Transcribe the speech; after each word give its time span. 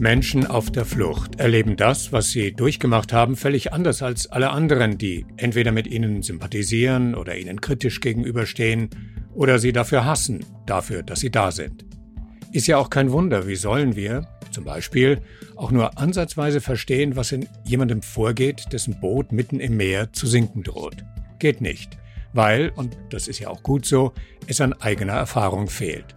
Menschen 0.00 0.46
auf 0.46 0.70
der 0.70 0.86
Flucht 0.86 1.38
erleben 1.38 1.76
das, 1.76 2.10
was 2.10 2.30
sie 2.30 2.52
durchgemacht 2.52 3.12
haben, 3.12 3.36
völlig 3.36 3.74
anders 3.74 4.02
als 4.02 4.26
alle 4.28 4.48
anderen, 4.48 4.96
die 4.96 5.26
entweder 5.36 5.72
mit 5.72 5.86
ihnen 5.86 6.22
sympathisieren 6.22 7.14
oder 7.14 7.36
ihnen 7.36 7.60
kritisch 7.60 8.00
gegenüberstehen 8.00 8.88
oder 9.34 9.58
sie 9.58 9.72
dafür 9.72 10.06
hassen, 10.06 10.42
dafür, 10.64 11.02
dass 11.02 11.20
sie 11.20 11.30
da 11.30 11.50
sind. 11.50 11.84
Ist 12.50 12.66
ja 12.66 12.78
auch 12.78 12.88
kein 12.88 13.12
Wunder, 13.12 13.46
wie 13.46 13.56
sollen 13.56 13.94
wir, 13.94 14.26
zum 14.50 14.64
Beispiel, 14.64 15.20
auch 15.54 15.70
nur 15.70 15.98
ansatzweise 15.98 16.62
verstehen, 16.62 17.14
was 17.14 17.32
in 17.32 17.46
jemandem 17.66 18.00
vorgeht, 18.00 18.72
dessen 18.72 18.98
Boot 19.00 19.32
mitten 19.32 19.60
im 19.60 19.76
Meer 19.76 20.14
zu 20.14 20.26
sinken 20.26 20.62
droht. 20.62 21.04
Geht 21.38 21.60
nicht, 21.60 21.98
weil, 22.32 22.72
und 22.74 22.96
das 23.10 23.28
ist 23.28 23.38
ja 23.38 23.48
auch 23.48 23.62
gut 23.62 23.84
so, 23.84 24.14
es 24.46 24.62
an 24.62 24.72
eigener 24.72 25.12
Erfahrung 25.12 25.68
fehlt. 25.68 26.14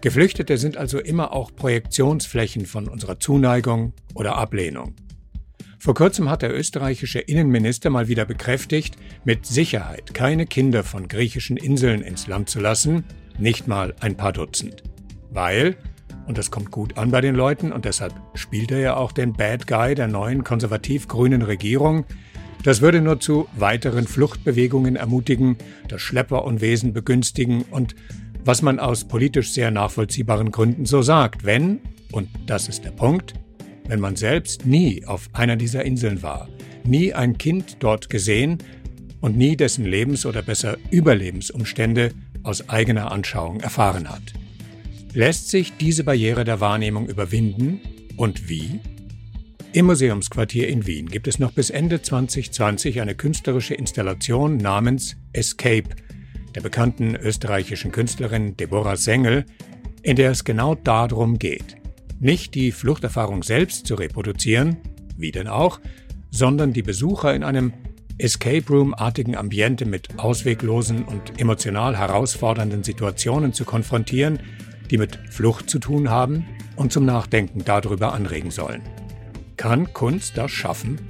Geflüchtete 0.00 0.58
sind 0.58 0.76
also 0.76 0.98
immer 0.98 1.32
auch 1.32 1.54
Projektionsflächen 1.54 2.66
von 2.66 2.88
unserer 2.88 3.18
Zuneigung 3.18 3.92
oder 4.14 4.36
Ablehnung. 4.36 4.94
Vor 5.80 5.94
kurzem 5.94 6.28
hat 6.28 6.42
der 6.42 6.54
österreichische 6.54 7.20
Innenminister 7.20 7.88
mal 7.90 8.08
wieder 8.08 8.24
bekräftigt, 8.24 8.96
mit 9.24 9.46
Sicherheit 9.46 10.12
keine 10.12 10.46
Kinder 10.46 10.82
von 10.82 11.06
griechischen 11.06 11.56
Inseln 11.56 12.02
ins 12.02 12.26
Land 12.26 12.50
zu 12.50 12.58
lassen, 12.58 13.04
nicht 13.38 13.68
mal 13.68 13.94
ein 14.00 14.16
paar 14.16 14.32
Dutzend. 14.32 14.82
Weil, 15.30 15.76
und 16.26 16.36
das 16.36 16.50
kommt 16.50 16.72
gut 16.72 16.98
an 16.98 17.10
bei 17.10 17.20
den 17.20 17.36
Leuten 17.36 17.70
und 17.70 17.84
deshalb 17.84 18.12
spielt 18.34 18.72
er 18.72 18.80
ja 18.80 18.96
auch 18.96 19.12
den 19.12 19.34
Bad 19.34 19.66
Guy 19.68 19.94
der 19.94 20.08
neuen 20.08 20.42
konservativ-grünen 20.42 21.42
Regierung, 21.42 22.04
das 22.64 22.80
würde 22.80 23.00
nur 23.00 23.20
zu 23.20 23.48
weiteren 23.56 24.06
Fluchtbewegungen 24.06 24.96
ermutigen, 24.96 25.56
das 25.86 26.02
Schlepperunwesen 26.02 26.92
begünstigen 26.92 27.62
und 27.62 27.94
was 28.48 28.62
man 28.62 28.78
aus 28.78 29.04
politisch 29.04 29.52
sehr 29.52 29.70
nachvollziehbaren 29.70 30.50
Gründen 30.50 30.86
so 30.86 31.02
sagt, 31.02 31.44
wenn, 31.44 31.80
und 32.12 32.30
das 32.46 32.66
ist 32.66 32.82
der 32.82 32.92
Punkt, 32.92 33.34
wenn 33.86 34.00
man 34.00 34.16
selbst 34.16 34.64
nie 34.64 35.04
auf 35.04 35.28
einer 35.34 35.56
dieser 35.56 35.84
Inseln 35.84 36.22
war, 36.22 36.48
nie 36.82 37.12
ein 37.12 37.36
Kind 37.36 37.76
dort 37.80 38.08
gesehen 38.08 38.56
und 39.20 39.36
nie 39.36 39.54
dessen 39.54 39.84
Lebens- 39.84 40.24
oder 40.24 40.40
besser 40.40 40.78
Überlebensumstände 40.90 42.12
aus 42.42 42.70
eigener 42.70 43.12
Anschauung 43.12 43.60
erfahren 43.60 44.08
hat. 44.08 44.32
Lässt 45.12 45.50
sich 45.50 45.74
diese 45.76 46.02
Barriere 46.04 46.44
der 46.44 46.58
Wahrnehmung 46.58 47.06
überwinden 47.06 47.82
und 48.16 48.48
wie? 48.48 48.80
Im 49.74 49.84
Museumsquartier 49.84 50.68
in 50.68 50.86
Wien 50.86 51.10
gibt 51.10 51.28
es 51.28 51.38
noch 51.38 51.52
bis 51.52 51.68
Ende 51.68 52.00
2020 52.00 53.02
eine 53.02 53.14
künstlerische 53.14 53.74
Installation 53.74 54.56
namens 54.56 55.18
Escape– 55.34 55.90
der 56.54 56.60
bekannten 56.60 57.14
österreichischen 57.14 57.92
Künstlerin 57.92 58.56
Deborah 58.56 58.96
Sengel, 58.96 59.44
in 60.02 60.16
der 60.16 60.30
es 60.30 60.44
genau 60.44 60.74
darum 60.74 61.38
geht, 61.38 61.76
nicht 62.20 62.54
die 62.54 62.72
Fluchterfahrung 62.72 63.42
selbst 63.42 63.86
zu 63.86 63.94
reproduzieren, 63.94 64.78
wie 65.16 65.30
denn 65.30 65.48
auch, 65.48 65.80
sondern 66.30 66.72
die 66.72 66.82
Besucher 66.82 67.34
in 67.34 67.44
einem 67.44 67.72
Escape 68.18 68.64
Room-artigen 68.68 69.36
Ambiente 69.36 69.84
mit 69.84 70.18
ausweglosen 70.18 71.04
und 71.04 71.40
emotional 71.40 71.96
herausfordernden 71.96 72.82
Situationen 72.82 73.52
zu 73.52 73.64
konfrontieren, 73.64 74.40
die 74.90 74.98
mit 74.98 75.18
Flucht 75.30 75.70
zu 75.70 75.78
tun 75.78 76.10
haben 76.10 76.44
und 76.74 76.92
zum 76.92 77.04
Nachdenken 77.04 77.64
darüber 77.64 78.12
anregen 78.12 78.50
sollen. 78.50 78.82
Kann 79.56 79.92
Kunst 79.92 80.36
das 80.36 80.50
schaffen? 80.50 81.00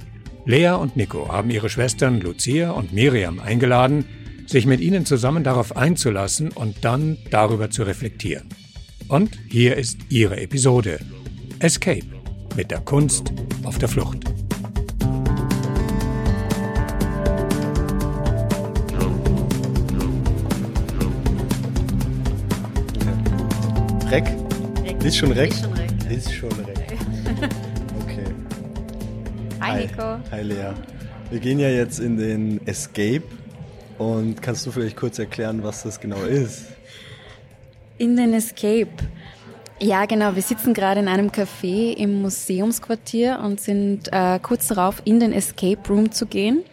Lea 0.45 0.71
und 0.71 0.95
Nico 0.95 1.29
haben 1.29 1.49
ihre 1.49 1.69
Schwestern 1.69 2.21
Lucia 2.21 2.71
und 2.71 2.93
Miriam 2.93 3.39
eingeladen, 3.39 4.05
sich 4.49 4.65
mit 4.65 4.81
ihnen 4.81 5.05
zusammen 5.05 5.43
darauf 5.43 5.77
einzulassen 5.77 6.51
und 6.51 6.83
dann 6.83 7.17
darüber 7.29 7.69
zu 7.69 7.83
reflektieren. 7.83 8.49
Und 9.07 9.37
hier 9.47 9.77
ist 9.77 9.99
ihre 10.09 10.41
Episode 10.41 10.99
Escape 11.59 12.05
mit 12.55 12.71
der 12.71 12.79
Kunst 12.79 13.31
auf 13.63 13.77
der 13.77 13.87
Flucht. 13.87 14.17
Reck? 24.09 24.25
Ist 25.03 25.17
schon 25.17 25.31
Reck? 25.31 25.51
Ist 25.51 25.61
schon 25.61 25.73
Reck. 25.73 26.09
Ist 26.09 26.33
schon 26.33 26.51
Reck. 26.51 26.97
Okay. 28.01 28.25
Hi, 29.61 29.81
Nico. 29.85 30.19
Hi 30.31 30.41
Lea. 30.41 30.73
Wir 31.29 31.39
gehen 31.39 31.59
ja 31.59 31.69
jetzt 31.69 31.99
in 31.99 32.17
den 32.17 32.65
Escape 32.65 33.21
und 33.99 34.41
kannst 34.41 34.65
du 34.65 34.71
vielleicht 34.71 34.97
kurz 34.97 35.19
erklären, 35.19 35.63
was 35.63 35.83
das 35.83 35.99
genau 35.99 36.23
ist? 36.23 36.65
In 37.97 38.15
den 38.15 38.33
Escape. 38.33 38.89
Ja, 39.81 40.05
genau. 40.05 40.35
Wir 40.35 40.41
sitzen 40.41 40.73
gerade 40.73 40.99
in 41.01 41.07
einem 41.07 41.29
Café 41.29 41.93
im 41.95 42.21
Museumsquartier 42.21 43.39
und 43.43 43.61
sind 43.61 44.11
äh, 44.11 44.39
kurz 44.41 44.67
darauf, 44.67 45.01
in 45.05 45.19
den 45.19 45.31
Escape 45.31 45.79
Room 45.87 46.11
zu 46.11 46.25
gehen. 46.25 46.63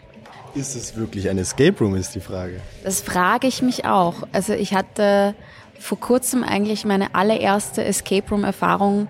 Ist 0.54 0.74
es 0.74 0.96
wirklich 0.96 1.28
ein 1.28 1.38
Escape 1.38 1.76
Room, 1.78 1.96
ist 1.96 2.14
die 2.14 2.20
Frage. 2.20 2.60
Das 2.82 3.00
frage 3.00 3.46
ich 3.46 3.60
mich 3.60 3.84
auch. 3.84 4.26
Also 4.32 4.54
ich 4.54 4.72
hatte 4.72 5.34
vor 5.78 6.00
kurzem 6.00 6.42
eigentlich 6.42 6.84
meine 6.84 7.14
allererste 7.14 7.84
Escape 7.84 8.28
Room-Erfahrung 8.30 9.08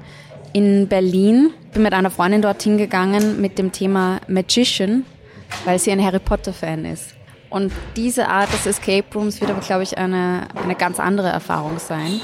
in 0.53 0.88
Berlin. 0.88 1.50
Bin 1.72 1.82
mit 1.82 1.93
einer 1.93 2.10
Freundin 2.10 2.43
dorthin 2.43 2.78
gegangen 2.78 3.41
mit 3.41 3.59
dem 3.59 3.72
Thema 3.72 4.21
Magician, 4.26 5.05
weil 5.65 5.78
sie 5.78 5.93
ein 5.93 6.03
Harry 6.03 6.19
Potter-Fan 6.19 6.84
ist. 6.87 7.16
Und 7.51 7.73
diese 7.95 8.29
Art 8.29 8.53
des 8.53 8.67
Escape 8.67 9.07
Rooms 9.15 9.41
wird 9.41 9.51
aber, 9.51 9.61
glaube 9.61 9.83
ich, 9.83 9.97
eine, 9.97 10.49
eine 10.55 10.75
ganz 10.75 10.99
andere 10.99 11.29
Erfahrung 11.29 11.79
sein, 11.79 12.21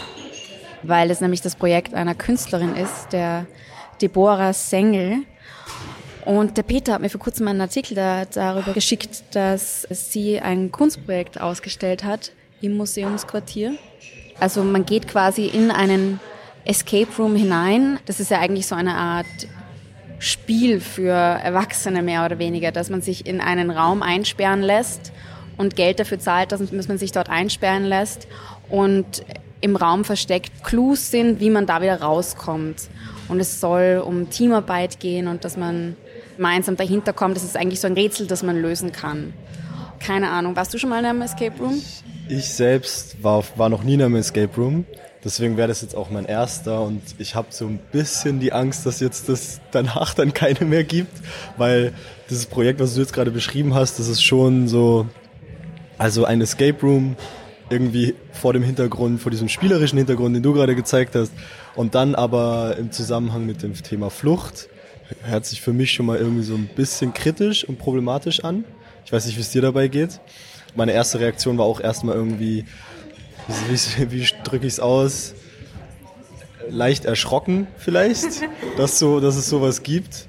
weil 0.83 1.11
es 1.11 1.21
nämlich 1.21 1.41
das 1.41 1.55
Projekt 1.55 1.95
einer 1.95 2.15
Künstlerin 2.15 2.75
ist, 2.75 3.13
der 3.13 3.47
Deborah 4.01 4.53
Sengel. 4.53 5.19
Und 6.25 6.57
der 6.57 6.63
Peter 6.63 6.95
hat 6.95 7.01
mir 7.01 7.09
vor 7.09 7.21
kurzem 7.21 7.49
einen 7.49 7.61
Artikel 7.61 7.95
da, 7.95 8.25
darüber 8.25 8.73
geschickt, 8.73 9.25
dass 9.33 9.87
sie 9.91 10.41
ein 10.41 10.71
Kunstprojekt 10.71 11.41
ausgestellt 11.41 12.05
hat 12.05 12.33
im 12.61 12.77
Museumsquartier. 12.77 13.75
Also 14.39 14.63
man 14.63 14.87
geht 14.87 15.09
quasi 15.09 15.47
in 15.47 15.71
einen 15.71 16.21
Escape 16.65 17.09
Room 17.19 17.35
hinein. 17.37 17.99
Das 18.07 18.21
ist 18.21 18.31
ja 18.31 18.39
eigentlich 18.39 18.67
so 18.67 18.75
eine 18.75 18.95
Art 18.95 19.27
Spiel 20.23 20.81
für 20.81 21.11
Erwachsene 21.11 22.01
mehr 22.01 22.25
oder 22.25 22.39
weniger, 22.39 22.71
dass 22.71 22.91
man 22.91 23.03
sich 23.03 23.27
in 23.27 23.41
einen 23.41 23.73
Raum 23.73 24.03
einsperren 24.03 24.63
lässt 24.63 25.13
und 25.57 25.75
Geld 25.75 25.99
dafür 25.99 26.21
zahlt, 26.21 26.53
dass 26.53 26.71
man 26.71 26.97
sich 26.97 27.11
dort 27.11 27.29
einsperren 27.29 27.85
lässt 27.85 28.29
und 28.71 29.25
im 29.61 29.75
Raum 29.75 30.05
versteckt 30.05 30.63
Clues 30.63 31.11
sind, 31.11 31.41
wie 31.41 31.51
man 31.51 31.67
da 31.67 31.83
wieder 31.83 32.01
rauskommt. 32.01 32.89
Und 33.27 33.41
es 33.41 33.61
soll 33.61 34.01
um 34.07 34.31
Teamarbeit 34.31 35.01
gehen 35.01 35.27
und 35.27 35.45
dass 35.45 35.57
man 35.57 35.97
gemeinsam 36.37 36.77
dahinter 36.77 37.13
kommt. 37.13 37.35
Das 37.35 37.43
ist 37.43 37.57
eigentlich 37.57 37.81
so 37.81 37.89
ein 37.89 37.95
Rätsel, 37.95 38.29
das 38.29 38.45
man 38.45 38.63
lösen 38.63 38.93
kann. 38.93 39.35
Keine 39.99 40.31
Ahnung. 40.31 40.55
Warst 40.55 40.73
du 40.73 40.79
schon 40.79 40.91
mal 40.91 41.01
in 41.01 41.07
einem 41.07 41.23
Escape 41.23 41.59
Room? 41.59 41.83
Ich 42.29 42.49
selbst 42.49 43.21
war, 43.25 43.43
war 43.57 43.69
noch 43.69 43.83
nie 43.83 43.95
in 43.95 44.03
einem 44.03 44.15
Escape 44.15 44.55
Room. 44.57 44.85
Deswegen 45.25 45.57
wäre 45.57 45.69
das 45.69 45.83
jetzt 45.83 45.95
auch 45.95 46.11
mein 46.11 46.25
erster 46.25 46.83
und 46.83 47.01
ich 47.19 47.37
habe 47.37 47.49
so 47.51 47.67
ein 47.67 47.79
bisschen 47.93 48.41
die 48.41 48.53
Angst, 48.53 48.87
dass 48.87 48.99
jetzt 48.99 49.29
das 49.29 49.61
danach 49.71 50.15
dann 50.15 50.35
keine 50.35 50.65
mehr 50.65 50.83
gibt, 50.83 51.13
weil 51.57 51.93
dieses 52.29 52.47
Projekt, 52.47 52.81
was 52.81 52.95
du 52.95 53.01
jetzt 53.01 53.13
gerade 53.13 53.31
beschrieben 53.31 53.75
hast, 53.75 54.01
das 54.01 54.09
ist 54.09 54.23
schon 54.23 54.67
so, 54.67 55.07
also 55.97 56.25
ein 56.25 56.41
Escape 56.41 56.81
Room 56.83 57.17
irgendwie 57.71 58.15
vor 58.33 58.53
dem 58.53 58.65
Hintergrund, 58.65 59.21
vor 59.21 59.31
diesem 59.31 59.49
spielerischen 59.49 59.97
Hintergrund, 59.97 60.35
den 60.35 60.43
du 60.43 60.53
gerade 60.53 60.75
gezeigt 60.75 61.15
hast 61.15 61.33
und 61.77 61.95
dann 61.95 62.17
aber 62.17 62.77
im 62.77 62.91
Zusammenhang 62.91 63.47
mit 63.47 63.63
dem 63.63 63.75
Thema 63.75 64.11
Flucht 64.11 64.69
hört 65.25 65.47
sich 65.47 65.61
für 65.61 65.73
mich 65.73 65.93
schon 65.93 66.07
mal 66.07 66.19
irgendwie 66.19 66.43
so 66.43 66.55
ein 66.55 66.69
bisschen 66.75 67.15
kritisch 67.15 67.65
und 67.65 67.79
problematisch 67.79 68.45
an. 68.45 68.65
Ich 69.05 69.13
weiß 69.13 69.27
nicht, 69.27 69.37
wie 69.37 69.41
es 69.41 69.51
dir 69.51 69.63
dabei 69.63 69.89
geht. 69.89 70.21
Meine 70.75 70.93
erste 70.93 71.21
Reaktion 71.21 71.59
war 71.59 71.67
auch 71.67 71.81
erstmal 71.81 72.15
irgendwie, 72.15 72.65
wie, 73.49 74.11
wie 74.11 74.27
drücke 74.45 74.67
ich 74.67 74.75
es 74.75 74.81
aus? 74.81 75.35
Leicht 76.69 77.05
erschrocken 77.05 77.67
vielleicht, 77.77 78.43
dass, 78.77 78.99
so, 78.99 79.21
dass 79.21 79.37
es 79.37 79.49
sowas 79.49 79.83
gibt. 79.83 80.27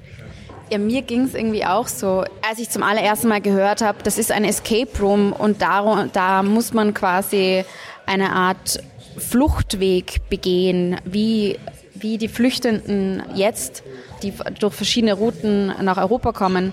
Ja, 0.70 0.78
mir 0.78 1.02
ging 1.02 1.24
es 1.24 1.34
irgendwie 1.34 1.64
auch 1.64 1.88
so, 1.88 2.24
als 2.48 2.58
ich 2.58 2.70
zum 2.70 2.82
allerersten 2.82 3.28
Mal 3.28 3.40
gehört 3.40 3.82
habe, 3.82 3.98
das 4.02 4.18
ist 4.18 4.32
ein 4.32 4.44
Escape 4.44 4.90
Room 4.98 5.32
und 5.32 5.62
da, 5.62 6.08
da 6.12 6.42
muss 6.42 6.72
man 6.72 6.94
quasi 6.94 7.64
eine 8.06 8.32
Art 8.32 8.82
Fluchtweg 9.18 10.28
begehen, 10.28 10.96
wie, 11.04 11.58
wie 11.94 12.18
die 12.18 12.28
Flüchtenden 12.28 13.22
jetzt, 13.34 13.82
die 14.22 14.32
durch 14.58 14.74
verschiedene 14.74 15.12
Routen 15.12 15.72
nach 15.82 15.98
Europa 15.98 16.32
kommen, 16.32 16.72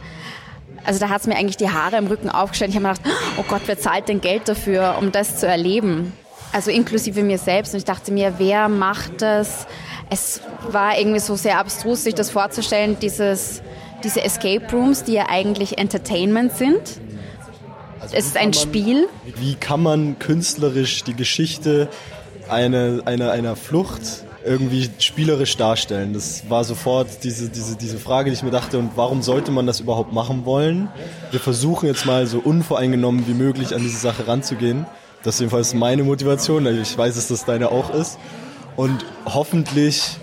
also 0.84 1.00
da 1.00 1.10
hat 1.10 1.22
es 1.22 1.28
mir 1.28 1.36
eigentlich 1.36 1.58
die 1.58 1.70
Haare 1.70 1.98
im 1.98 2.08
Rücken 2.08 2.30
aufgestellt. 2.30 2.72
Ich 2.72 2.76
habe 2.76 2.88
mir 2.88 2.94
gedacht, 2.94 3.16
oh 3.38 3.44
Gott, 3.48 3.62
wer 3.66 3.78
zahlt 3.78 4.10
denn 4.10 4.22
Geld 4.22 4.48
dafür, 4.48 4.98
um 5.00 5.12
das 5.12 5.38
zu 5.38 5.48
erleben? 5.48 6.14
Also 6.52 6.72
inklusive 6.72 7.24
mir 7.24 7.38
selbst. 7.38 7.74
Und 7.74 7.80
ich 7.80 7.86
dachte 7.86 8.12
mir, 8.12 8.36
wer 8.38 8.70
macht 8.70 9.22
das? 9.22 9.68
Es 10.10 10.42
war 10.70 10.98
irgendwie 10.98 11.20
so 11.20 11.36
sehr 11.36 11.60
abstrus, 11.60 12.04
sich 12.04 12.16
das 12.16 12.30
vorzustellen, 12.30 12.98
dieses, 13.00 13.62
diese 14.04 14.24
Escape 14.24 14.66
Rooms, 14.72 15.04
die 15.04 15.14
ja 15.14 15.28
eigentlich 15.30 15.78
Entertainment 15.78 16.54
sind. 16.54 16.82
Also 18.02 18.16
es 18.16 18.26
ist 18.26 18.38
ein 18.38 18.46
man, 18.46 18.54
Spiel. 18.54 19.08
Wie 19.38 19.56
kann 19.56 19.82
man 19.82 20.20
künstlerisch 20.20 21.04
die 21.04 21.16
Geschichte 21.16 21.88
eine, 22.50 23.02
eine, 23.06 23.32
einer 23.32 23.56
Flucht 23.56 24.02
irgendwie 24.44 24.90
spielerisch 25.00 25.58
darstellen. 25.58 26.14
Das 26.14 26.50
war 26.50 26.64
sofort 26.64 27.24
diese, 27.24 27.50
diese, 27.50 27.76
diese 27.76 27.98
Frage, 27.98 28.30
die 28.30 28.36
ich 28.36 28.44
mir 28.44 28.52
dachte, 28.52 28.80
und 28.80 28.92
warum 28.96 29.22
sollte 29.22 29.52
man 29.52 29.68
das 29.68 29.80
überhaupt 29.80 30.14
machen 30.14 30.46
wollen? 30.46 30.90
Wir 31.30 31.40
versuchen 31.40 31.86
jetzt 31.86 32.06
mal 32.06 32.26
so 32.28 32.40
unvoreingenommen 32.40 33.28
wie 33.28 33.34
möglich 33.34 33.76
an 33.76 33.82
diese 33.82 33.98
Sache 33.98 34.28
ranzugehen. 34.28 34.86
Das 35.24 35.36
ist 35.36 35.42
jedenfalls 35.42 35.74
meine 35.74 36.04
Motivation. 36.04 36.66
Ich 36.82 36.98
weiß, 36.98 37.16
dass 37.16 37.28
das 37.28 37.46
deine 37.46 37.72
auch 37.72 37.94
ist. 37.94 38.18
Und 38.76 39.06
hoffentlich 39.26 40.18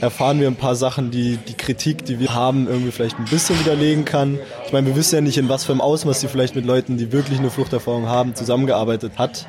erfahren 0.00 0.38
wir 0.40 0.48
ein 0.48 0.56
paar 0.56 0.76
Sachen, 0.76 1.10
die 1.10 1.36
die 1.36 1.54
Kritik, 1.54 2.04
die 2.04 2.20
wir 2.20 2.34
haben, 2.34 2.68
irgendwie 2.68 2.92
vielleicht 2.92 3.18
ein 3.18 3.24
bisschen 3.24 3.58
widerlegen 3.58 4.04
kann. 4.04 4.38
Ich 4.66 4.72
meine, 4.72 4.86
wir 4.86 4.96
wissen 4.96 5.16
ja 5.16 5.20
nicht, 5.20 5.38
in 5.38 5.48
was 5.48 5.64
für 5.64 5.72
einem 5.72 5.80
Ausmaß 5.80 6.20
sie 6.20 6.28
vielleicht 6.28 6.54
mit 6.54 6.66
Leuten, 6.66 6.96
die 6.96 7.10
wirklich 7.10 7.38
eine 7.38 7.50
Fluchterfahrung 7.50 8.06
haben, 8.06 8.34
zusammengearbeitet 8.34 9.12
hat. 9.18 9.46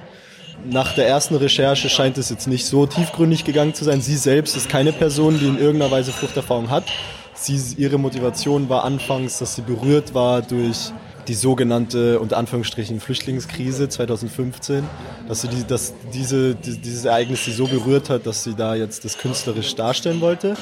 Nach 0.64 0.94
der 0.94 1.08
ersten 1.08 1.36
Recherche 1.36 1.90
scheint 1.90 2.18
es 2.18 2.30
jetzt 2.30 2.48
nicht 2.48 2.66
so 2.66 2.86
tiefgründig 2.86 3.44
gegangen 3.44 3.74
zu 3.74 3.84
sein. 3.84 4.02
Sie 4.02 4.16
selbst 4.16 4.56
ist 4.56 4.70
keine 4.70 4.94
Person, 4.94 5.38
die 5.38 5.48
in 5.48 5.60
irgendeiner 5.60 5.92
Weise 5.92 6.12
Fluchterfahrung 6.12 6.70
hat. 6.70 6.86
Sie, 7.34 7.60
ihre 7.78 8.00
Motivation 8.00 8.70
war 8.70 8.86
anfangs, 8.86 9.38
dass 9.38 9.56
sie 9.56 9.62
berührt 9.62 10.14
war 10.14 10.42
durch 10.42 10.92
die 11.28 11.34
sogenannte, 11.34 12.20
unter 12.20 12.38
Anführungsstrichen, 12.38 13.00
Flüchtlingskrise 13.00 13.90
2015, 13.90 14.84
dass 15.28 15.42
sie 15.42 15.48
die, 15.48 15.66
dass 15.66 15.94
diese, 16.14 16.56
die, 16.56 16.78
dieses 16.78 17.06
Ereignis 17.06 17.46
sie 17.46 17.52
so 17.52 17.68
berührt 17.68 18.10
hat, 18.10 18.26
dass 18.26 18.44
sie 18.44 18.56
da 18.56 18.76
jetzt 18.76 19.06
das 19.06 19.18
künstlerisch 19.18 19.76
darstellen 19.76 20.22
wollte. 20.22 20.56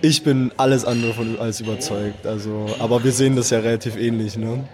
Ich 0.00 0.24
bin 0.24 0.50
alles 0.56 0.84
andere 0.84 1.14
von 1.14 1.38
als 1.38 1.60
überzeugt, 1.60 2.26
also, 2.26 2.66
aber 2.78 3.04
wir 3.04 3.12
sehen 3.12 3.36
das 3.36 3.50
ja 3.50 3.60
relativ 3.60 3.96
ähnlich, 3.96 4.36
ne? 4.36 4.64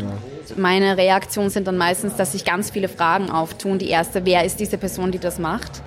Ja 0.00 0.12
meine 0.56 0.96
Reaktionen 0.96 1.50
sind 1.50 1.66
dann 1.66 1.76
meistens, 1.76 2.16
dass 2.16 2.32
sich 2.32 2.44
ganz 2.44 2.70
viele 2.70 2.88
Fragen 2.88 3.30
auftun. 3.30 3.78
Die 3.78 3.88
erste, 3.88 4.24
wer 4.24 4.44
ist 4.44 4.60
diese 4.60 4.78
Person, 4.78 5.12
die 5.12 5.18
das 5.18 5.38
macht? 5.38 5.82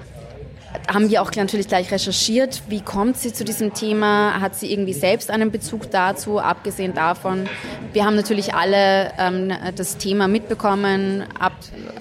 Haben 0.87 1.09
wir 1.09 1.21
auch 1.21 1.31
natürlich 1.35 1.67
gleich 1.67 1.91
recherchiert, 1.91 2.63
wie 2.67 2.81
kommt 2.81 3.17
sie 3.17 3.33
zu 3.33 3.43
diesem 3.43 3.73
Thema? 3.73 4.39
Hat 4.39 4.55
sie 4.55 4.71
irgendwie 4.71 4.93
selbst 4.93 5.29
einen 5.29 5.51
Bezug 5.51 5.91
dazu? 5.91 6.39
Abgesehen 6.39 6.93
davon, 6.93 7.47
wir 7.93 8.05
haben 8.05 8.15
natürlich 8.15 8.53
alle 8.53 9.11
ähm, 9.17 9.51
das 9.75 9.97
Thema 9.97 10.27
mitbekommen. 10.27 11.23
Ab, 11.39 11.53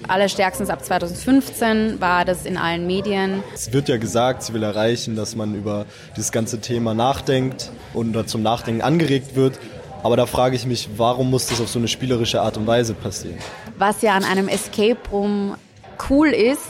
allerstärkstens 0.07 0.69
ab 0.69 0.83
2015 0.83 1.99
war 1.99 2.25
das 2.25 2.45
in 2.45 2.57
allen 2.57 2.87
Medien. 2.87 3.43
Es 3.53 3.73
wird 3.73 3.89
ja 3.89 3.97
gesagt, 3.97 4.43
sie 4.43 4.53
will 4.53 4.63
erreichen, 4.63 5.15
dass 5.15 5.35
man 5.35 5.55
über 5.55 5.85
dieses 6.15 6.31
ganze 6.31 6.59
Thema 6.61 6.93
nachdenkt 6.93 7.71
und 7.93 8.29
zum 8.29 8.41
Nachdenken 8.41 8.81
angeregt 8.81 9.35
wird. 9.35 9.59
Aber 10.03 10.17
da 10.17 10.27
frage 10.27 10.55
ich 10.55 10.67
mich, 10.67 10.89
warum 10.97 11.31
muss 11.31 11.47
das 11.47 11.59
auf 11.59 11.67
so 11.67 11.79
eine 11.79 11.87
spielerische 11.87 12.39
Art 12.41 12.57
und 12.57 12.67
Weise 12.67 12.93
passieren? 12.93 13.39
Was 13.77 14.03
ja 14.03 14.13
an 14.13 14.23
einem 14.23 14.47
Escape 14.47 14.99
Room 15.11 15.55
cool 16.09 16.27
ist, 16.27 16.61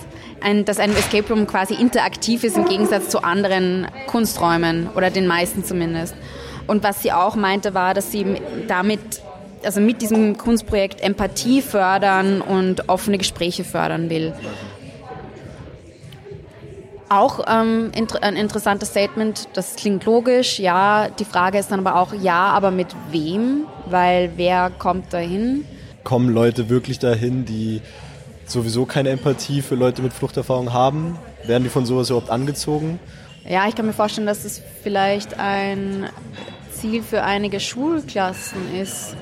ein, 0.46 0.64
dass 0.64 0.80
ein 0.80 0.92
Escape 0.92 1.28
Room 1.34 1.48
quasi 1.48 1.74
interaktiv 1.74 2.44
ist 2.44 2.56
im 2.56 2.66
Gegensatz 2.66 3.10
zu 3.10 3.24
anderen 3.24 3.88
Kunsträumen 4.08 4.88
oder 4.96 5.10
den 5.10 5.28
meisten 5.28 5.64
zumindest. 5.64 6.16
Und 6.68 6.84
was 6.84 7.02
sie 7.02 7.12
auch 7.12 7.36
meinte, 7.36 7.74
war, 7.74 7.94
dass 7.94 8.12
sie 8.12 8.26
damit, 8.68 9.00
also 9.64 9.82
mit 9.82 10.02
diesem 10.02 10.38
Kunstprojekt 10.38 11.02
Empathie 11.02 11.62
fördern 11.62 12.42
und 12.42 12.88
offene 12.90 13.18
Gespräche 13.18 13.64
fördern 13.64 14.10
will. 14.10 14.34
Auch 17.08 17.46
ähm, 17.48 17.92
ein 18.22 18.36
interessantes 18.36 18.90
Statement, 18.90 19.48
das 19.54 19.76
klingt 19.76 20.06
logisch, 20.06 20.60
ja. 20.60 21.08
Die 21.20 21.26
Frage 21.26 21.60
ist 21.60 21.72
dann 21.72 21.86
aber 21.86 22.00
auch, 22.00 22.14
ja, 22.14 22.48
aber 22.48 22.72
mit 22.72 22.88
wem? 23.12 23.66
Weil 23.88 24.32
wer 24.38 24.72
kommt 24.72 25.14
dahin? 25.14 25.66
Kommen 26.04 26.30
Leute 26.34 26.70
wirklich 26.70 26.98
dahin, 26.98 27.46
die 27.46 27.82
sowieso 28.46 28.86
keine 28.86 29.10
Empathie 29.10 29.62
für 29.62 29.76
Leute 29.76 30.02
mit 30.02 30.14
Fluchterfahrung 30.14 30.74
haben? 30.74 31.18
Werden 31.46 31.64
die 31.64 31.70
von 31.70 31.86
sowas 31.86 32.10
überhaupt 32.10 32.30
angezogen? 32.30 33.00
Ja, 33.48 33.68
ich 33.68 33.76
kann 33.76 33.86
mir 33.86 33.94
vorstellen, 33.94 34.28
dass 34.28 34.44
es 34.44 34.62
vielleicht 34.82 35.40
ein 35.40 36.10
Ziel 36.72 37.04
für 37.04 37.24
einige 37.24 37.60
Schulklassen 37.60 38.76
ist. 38.76 39.16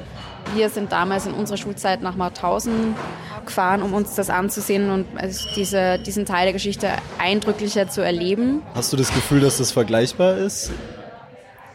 Wir 0.56 0.70
sind 0.70 0.92
damals 0.92 1.26
in 1.26 1.34
unserer 1.34 1.58
Schulzeit 1.58 2.02
nach 2.02 2.16
Mauthausen 2.16 2.96
gefahren, 3.46 3.82
um 3.82 3.94
uns 3.94 4.16
das 4.16 4.30
anzusehen 4.30 4.90
und 4.90 5.06
also 5.16 5.48
diese, 5.56 6.00
diesen 6.00 6.26
Teil 6.26 6.46
der 6.46 6.54
Geschichte 6.54 6.90
eindrücklicher 7.18 7.90
zu 7.90 8.02
erleben. 8.02 8.62
Hast 8.76 8.94
du 8.94 8.98
das 8.98 9.14
Gefühl, 9.14 9.42
dass 9.42 9.58
das 9.58 9.72
vergleichbar 9.72 10.38
ist? 10.38 10.72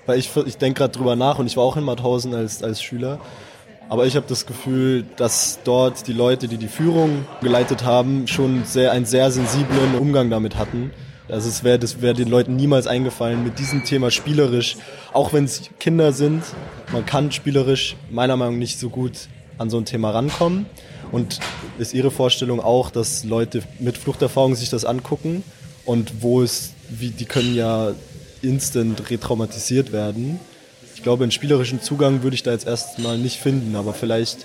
Weil 0.07 0.19
ich, 0.19 0.35
ich 0.47 0.57
denke 0.57 0.79
gerade 0.79 0.93
drüber 0.93 1.17
nach 1.17 1.39
und 1.39 1.47
ich 1.47 1.57
war 1.57 1.65
auch 1.65 1.77
in 1.77 1.85
Mauthausen 1.85 2.35
als, 2.35 2.63
als 2.63 2.83
Schüler. 2.83 3.19
Aber 3.89 4.07
ich 4.07 4.17
habe 4.17 4.27
das 4.29 4.45
Gefühl, 4.45 5.05
dass 5.17 5.61
dort 5.65 6.07
die 6.07 6.13
Leute, 6.13 6.47
die 6.47 6.59
die 6.59 6.69
Führung 6.69 7.25
geleitet 7.41 7.85
haben, 7.85 8.27
schon 8.27 8.65
sehr, 8.65 8.93
einen 8.93 9.07
sehr 9.07 9.31
sensiblen 9.31 9.95
Umgang 9.99 10.29
damit 10.29 10.57
hatten. 10.57 10.91
Also 11.29 11.49
es 11.49 11.65
wäre 11.65 11.81
wär 12.01 12.15
den 12.15 12.29
Leuten 12.29 12.57
niemals 12.57 12.87
eingefallen, 12.87 13.45
mit 13.45 13.59
diesem 13.59 13.85
Thema 13.85 14.11
spielerisch, 14.11 14.77
auch 15.13 15.33
wenn 15.33 15.45
es 15.45 15.71
Kinder 15.79 16.13
sind, 16.13 16.43
man 16.93 17.05
kann 17.05 17.33
spielerisch 17.33 17.97
meiner 18.11 18.37
Meinung 18.37 18.55
nach 18.55 18.61
nicht 18.61 18.79
so 18.79 18.89
gut 18.89 19.13
an 19.59 19.69
so 19.69 19.77
ein 19.79 19.85
Thema 19.85 20.11
rankommen. 20.11 20.67
Und 21.11 21.41
ist 21.79 21.95
Ihre 21.95 22.11
Vorstellung 22.11 22.61
auch, 22.61 22.91
dass 22.91 23.25
Leute 23.25 23.63
mit 23.79 23.97
Fluchterfahrung 23.97 24.55
sich 24.55 24.69
das 24.69 24.85
angucken 24.85 25.43
und 25.87 26.23
wo 26.23 26.43
es, 26.43 26.75
wie, 26.91 27.11
die 27.11 27.25
können 27.25 27.55
ja 27.55 27.93
instant 28.43 29.11
retraumatisiert 29.11 29.93
werden. 29.93 30.39
Ich 30.99 31.05
glaube, 31.05 31.23
einen 31.23 31.31
spielerischen 31.31 31.81
Zugang 31.81 32.25
würde 32.25 32.35
ich 32.35 32.43
da 32.43 32.51
jetzt 32.51 32.67
erstmal 32.67 33.19
nicht 33.19 33.39
finden, 33.39 33.77
aber 33.77 33.95
vielleicht, 33.95 34.39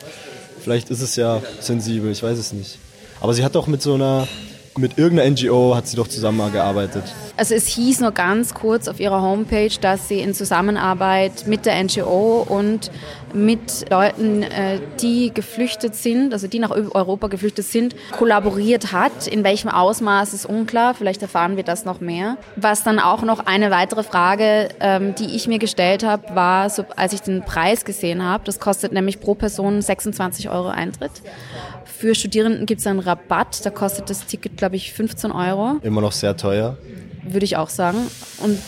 vielleicht 0.62 0.92
ist 0.92 1.02
es 1.02 1.16
ja 1.16 1.42
sensibel, 1.60 2.12
ich 2.12 2.22
weiß 2.22 2.38
es 2.38 2.54
nicht. 2.54 2.78
Aber 3.22 3.34
sie 3.34 3.44
hat 3.44 3.56
doch 3.56 3.66
mit 3.66 3.82
so 3.82 3.96
einer 3.96 4.28
mit 4.78 4.98
irgendeiner 4.98 5.30
NGO 5.32 5.76
hat 5.76 5.88
sie 5.88 5.98
doch 5.98 6.08
zusammengearbeitet. 6.08 7.04
Also 7.38 7.56
es 7.56 7.68
hieß 7.68 8.00
nur 8.02 8.12
ganz 8.12 8.54
kurz 8.54 8.88
auf 8.88 9.00
ihrer 9.00 9.22
Homepage, 9.22 9.72
dass 9.82 10.08
sie 10.08 10.20
in 10.20 10.34
Zusammenarbeit 10.34 11.48
mit 11.48 11.66
der 11.66 11.84
NGO 11.84 12.46
und 12.48 12.92
mit 13.34 13.90
Leuten, 13.90 14.44
äh, 14.44 14.80
die 15.02 15.34
geflüchtet 15.34 15.96
sind, 15.96 16.34
also 16.34 16.48
die 16.48 16.60
nach 16.60 16.70
Europa 16.70 17.28
geflüchtet 17.28 17.66
sind, 17.66 17.96
kollaboriert 18.12 18.92
hat. 18.92 19.28
In 19.28 19.44
welchem 19.44 19.70
Ausmaß 19.70 20.34
ist 20.34 20.46
unklar, 20.46 20.94
vielleicht 20.94 21.22
erfahren 21.22 21.58
wir 21.58 21.64
das 21.64 21.86
noch 21.86 22.00
mehr. 22.00 22.38
Was 22.56 22.84
dann 22.84 23.00
auch 23.00 23.24
noch 23.24 23.46
eine 23.46 23.72
weitere 23.72 24.04
Frage, 24.04 24.70
ähm, 24.80 25.16
die 25.16 25.36
ich 25.36 25.48
mir 25.48 25.60
gestellt 25.60 26.04
habe, 26.04 26.36
war, 26.36 26.72
als 26.96 27.14
ich 27.14 27.22
den 27.22 27.44
Preis 27.44 27.86
gesehen 27.86 28.24
habe, 28.24 28.44
das 28.46 28.60
kostet 28.60 28.92
nämlich 28.94 29.20
pro 29.20 29.34
Person 29.34 29.82
26 29.82 30.50
Euro 30.50 30.68
Eintritt. 30.68 31.12
Für 31.98 32.16
Studierenden 32.16 32.66
gibt 32.66 32.82
es 32.82 32.88
einen 32.88 33.00
Rabatt, 33.00 33.66
da 33.66 33.70
kostet 33.70 34.10
das 34.10 34.26
Ticket, 34.26 34.58
glaube 34.58 34.76
ich, 34.76 34.92
15 34.94 35.32
Euro. 35.32 35.78
Immer 35.84 36.02
noch 36.02 36.12
sehr 36.12 36.36
teuer. 36.36 36.78
Würde 37.24 37.46
ich 37.46 37.56
auch 37.56 37.70
sagen. 37.70 37.98
Und 38.44 38.60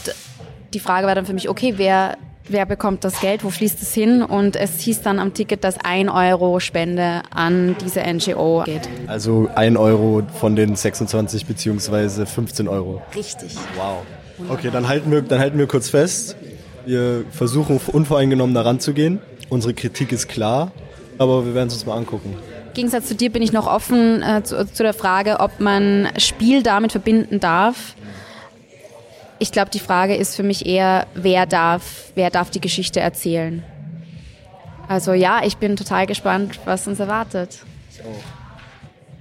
die 0.73 0.79
Frage 0.79 1.07
war 1.07 1.15
dann 1.15 1.25
für 1.25 1.33
mich, 1.33 1.49
okay, 1.49 1.73
wer, 1.77 2.17
wer 2.47 2.65
bekommt 2.65 3.03
das 3.03 3.19
Geld, 3.19 3.43
wo 3.43 3.49
fließt 3.49 3.81
es 3.81 3.93
hin? 3.93 4.21
Und 4.21 4.55
es 4.55 4.79
hieß 4.79 5.01
dann 5.01 5.19
am 5.19 5.33
Ticket, 5.33 5.63
dass 5.63 5.77
1 5.83 6.09
Euro 6.09 6.59
Spende 6.59 7.23
an 7.31 7.75
diese 7.83 8.01
NGO 8.01 8.63
geht. 8.65 8.87
Also 9.07 9.49
1 9.53 9.77
Euro 9.77 10.23
von 10.39 10.55
den 10.55 10.75
26 10.75 11.45
beziehungsweise 11.45 12.25
15 12.25 12.67
Euro. 12.67 13.01
Richtig. 13.15 13.55
Wow. 13.75 14.03
Okay, 14.49 14.69
dann 14.71 14.87
halten 14.87 15.11
wir, 15.11 15.21
dann 15.21 15.39
halten 15.39 15.57
wir 15.57 15.67
kurz 15.67 15.89
fest. 15.89 16.37
Wir 16.85 17.25
versuchen 17.31 17.79
unvoreingenommen 17.87 18.53
daran 18.53 18.79
zu 18.79 18.93
gehen. 18.93 19.19
Unsere 19.49 19.73
Kritik 19.73 20.11
ist 20.11 20.27
klar, 20.27 20.71
aber 21.17 21.45
wir 21.45 21.55
werden 21.55 21.67
es 21.67 21.73
uns 21.73 21.85
mal 21.85 21.97
angucken. 21.97 22.35
Gegensatz 22.75 23.07
zu 23.07 23.15
dir 23.15 23.31
bin 23.31 23.41
ich 23.41 23.51
noch 23.51 23.65
offen 23.65 24.21
äh, 24.21 24.43
zu, 24.43 24.71
zu 24.71 24.83
der 24.83 24.93
Frage, 24.93 25.39
ob 25.39 25.59
man 25.59 26.09
Spiel 26.17 26.61
damit 26.61 26.91
verbinden 26.91 27.39
darf. 27.39 27.95
Ich 29.39 29.51
glaube, 29.51 29.71
die 29.71 29.79
Frage 29.79 30.15
ist 30.15 30.35
für 30.35 30.43
mich 30.43 30.65
eher, 30.65 31.07
wer 31.15 31.45
darf, 31.45 32.11
wer 32.15 32.29
darf 32.29 32.51
die 32.51 32.61
Geschichte 32.61 32.99
erzählen. 32.99 33.63
Also 34.87 35.13
ja, 35.13 35.41
ich 35.43 35.57
bin 35.57 35.75
total 35.75 36.05
gespannt, 36.05 36.59
was 36.65 36.87
uns 36.87 36.99
erwartet. 36.99 37.59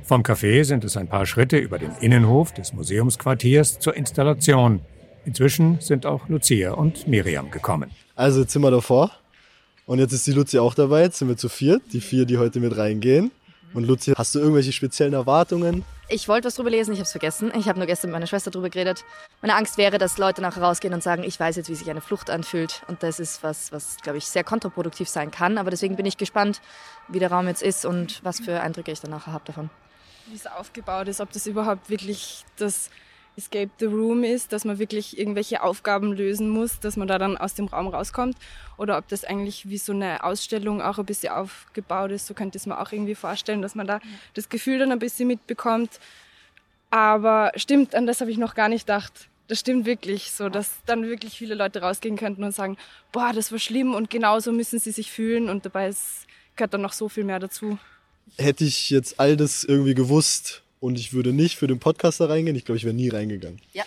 Vom 0.02 0.23
Café 0.23 0.64
sind 0.64 0.84
es 0.84 0.96
ein 0.96 1.08
paar 1.08 1.25
Schritte 1.25 1.56
über 1.56 1.78
den 1.78 1.92
Innenhof 2.00 2.52
des 2.52 2.75
Museumsquartiers 2.75 3.78
zur 3.78 3.96
Installation. 3.96 4.80
Inzwischen 5.25 5.80
sind 5.80 6.04
auch 6.04 6.28
Lucia 6.28 6.73
und 6.73 7.08
Miriam 7.08 7.50
gekommen. 7.50 7.90
Also 8.14 8.44
wir 8.44 8.70
davor. 8.70 9.11
Und 9.87 9.99
jetzt 9.99 10.12
ist 10.12 10.26
die 10.26 10.32
Lucia 10.32 10.61
auch 10.61 10.75
dabei. 10.75 11.02
Jetzt 11.02 11.18
sind 11.18 11.28
wir 11.28 11.37
zu 11.37 11.49
viert. 11.49 11.82
Die 11.92 12.00
vier, 12.00 12.26
die 12.26 12.37
heute 12.38 12.61
mit 12.61 12.76
reingehen. 12.76 13.30
Und 13.74 13.88
Luzi, 13.88 14.12
hast 14.16 14.36
du 14.36 14.38
irgendwelche 14.38 14.72
speziellen 14.72 15.14
Erwartungen? 15.14 15.84
Ich 16.08 16.28
wollte 16.28 16.46
was 16.46 16.54
drüber 16.54 16.70
lesen, 16.70 16.92
ich 16.92 17.00
habe 17.00 17.06
es 17.06 17.10
vergessen. 17.10 17.50
Ich 17.58 17.68
habe 17.68 17.78
nur 17.78 17.88
gestern 17.88 18.10
mit 18.10 18.12
meiner 18.14 18.28
Schwester 18.28 18.52
drüber 18.52 18.70
geredet. 18.70 19.04
Meine 19.42 19.56
Angst 19.56 19.78
wäre, 19.78 19.98
dass 19.98 20.16
Leute 20.16 20.42
nachher 20.42 20.62
rausgehen 20.62 20.94
und 20.94 21.02
sagen, 21.02 21.24
ich 21.24 21.40
weiß 21.40 21.56
jetzt, 21.56 21.68
wie 21.68 21.74
sich 21.74 21.90
eine 21.90 22.00
Flucht 22.00 22.30
anfühlt. 22.30 22.82
Und 22.86 23.02
das 23.02 23.18
ist 23.18 23.42
was, 23.42 23.72
was 23.72 23.96
glaube 24.00 24.18
ich, 24.18 24.26
sehr 24.26 24.44
kontraproduktiv 24.44 25.08
sein 25.08 25.32
kann. 25.32 25.58
Aber 25.58 25.70
deswegen 25.70 25.96
bin 25.96 26.06
ich 26.06 26.16
gespannt, 26.16 26.60
wie 27.08 27.18
der 27.18 27.32
Raum 27.32 27.48
jetzt 27.48 27.62
ist 27.62 27.84
und 27.84 28.22
was 28.22 28.38
für 28.38 28.60
Eindrücke 28.60 28.92
ich 28.92 29.00
dann 29.00 29.10
nachher 29.10 29.32
habe 29.32 29.44
davon. 29.44 29.70
Wie 30.28 30.36
es 30.36 30.46
aufgebaut 30.46 31.08
ist, 31.08 31.20
ob 31.20 31.32
das 31.32 31.46
überhaupt 31.46 31.90
wirklich 31.90 32.44
das 32.56 32.90
Escape 33.36 33.70
the 33.78 33.86
Room 33.86 34.22
ist, 34.22 34.52
dass 34.52 34.64
man 34.64 34.78
wirklich 34.78 35.18
irgendwelche 35.18 35.62
Aufgaben 35.62 36.12
lösen 36.12 36.48
muss, 36.48 36.80
dass 36.80 36.96
man 36.96 37.08
da 37.08 37.18
dann 37.18 37.36
aus 37.36 37.54
dem 37.54 37.66
Raum 37.66 37.88
rauskommt. 37.88 38.36
Oder 38.76 38.98
ob 38.98 39.08
das 39.08 39.24
eigentlich 39.24 39.68
wie 39.68 39.78
so 39.78 39.92
eine 39.92 40.22
Ausstellung 40.22 40.80
auch 40.80 40.98
ein 40.98 41.06
bisschen 41.06 41.32
aufgebaut 41.32 42.12
ist. 42.12 42.26
So 42.26 42.34
könnte 42.34 42.56
ich 42.56 42.62
es 42.62 42.66
mir 42.66 42.80
auch 42.80 42.92
irgendwie 42.92 43.14
vorstellen, 43.14 43.62
dass 43.62 43.74
man 43.74 43.86
da 43.86 44.00
das 44.34 44.48
Gefühl 44.48 44.78
dann 44.78 44.92
ein 44.92 44.98
bisschen 44.98 45.26
mitbekommt. 45.28 46.00
Aber 46.90 47.52
stimmt, 47.56 47.94
an 47.94 48.06
das 48.06 48.20
habe 48.20 48.30
ich 48.30 48.38
noch 48.38 48.54
gar 48.54 48.68
nicht 48.68 48.86
gedacht. 48.86 49.28
Das 49.48 49.60
stimmt 49.60 49.84
wirklich 49.84 50.32
so, 50.32 50.48
dass 50.48 50.70
dann 50.86 51.02
wirklich 51.02 51.36
viele 51.36 51.54
Leute 51.54 51.82
rausgehen 51.82 52.16
könnten 52.16 52.44
und 52.44 52.52
sagen, 52.52 52.78
boah, 53.12 53.32
das 53.34 53.52
war 53.52 53.58
schlimm 53.58 53.94
und 53.94 54.08
genauso 54.08 54.52
müssen 54.52 54.78
sie 54.78 54.90
sich 54.90 55.10
fühlen 55.10 55.50
und 55.50 55.66
dabei 55.66 55.88
ist, 55.88 56.26
gehört 56.56 56.72
dann 56.72 56.80
noch 56.80 56.92
so 56.92 57.08
viel 57.08 57.24
mehr 57.24 57.40
dazu. 57.40 57.78
Hätte 58.38 58.64
ich 58.64 58.88
jetzt 58.88 59.20
all 59.20 59.36
das 59.36 59.64
irgendwie 59.64 59.94
gewusst, 59.94 60.63
und 60.84 60.98
ich 60.98 61.14
würde 61.14 61.32
nicht 61.32 61.56
für 61.56 61.66
den 61.66 61.78
Podcast 61.78 62.20
da 62.20 62.26
reingehen. 62.26 62.54
Ich 62.56 62.66
glaube, 62.66 62.76
ich 62.76 62.84
wäre 62.84 62.94
nie 62.94 63.08
reingegangen. 63.08 63.58
Ja. 63.72 63.84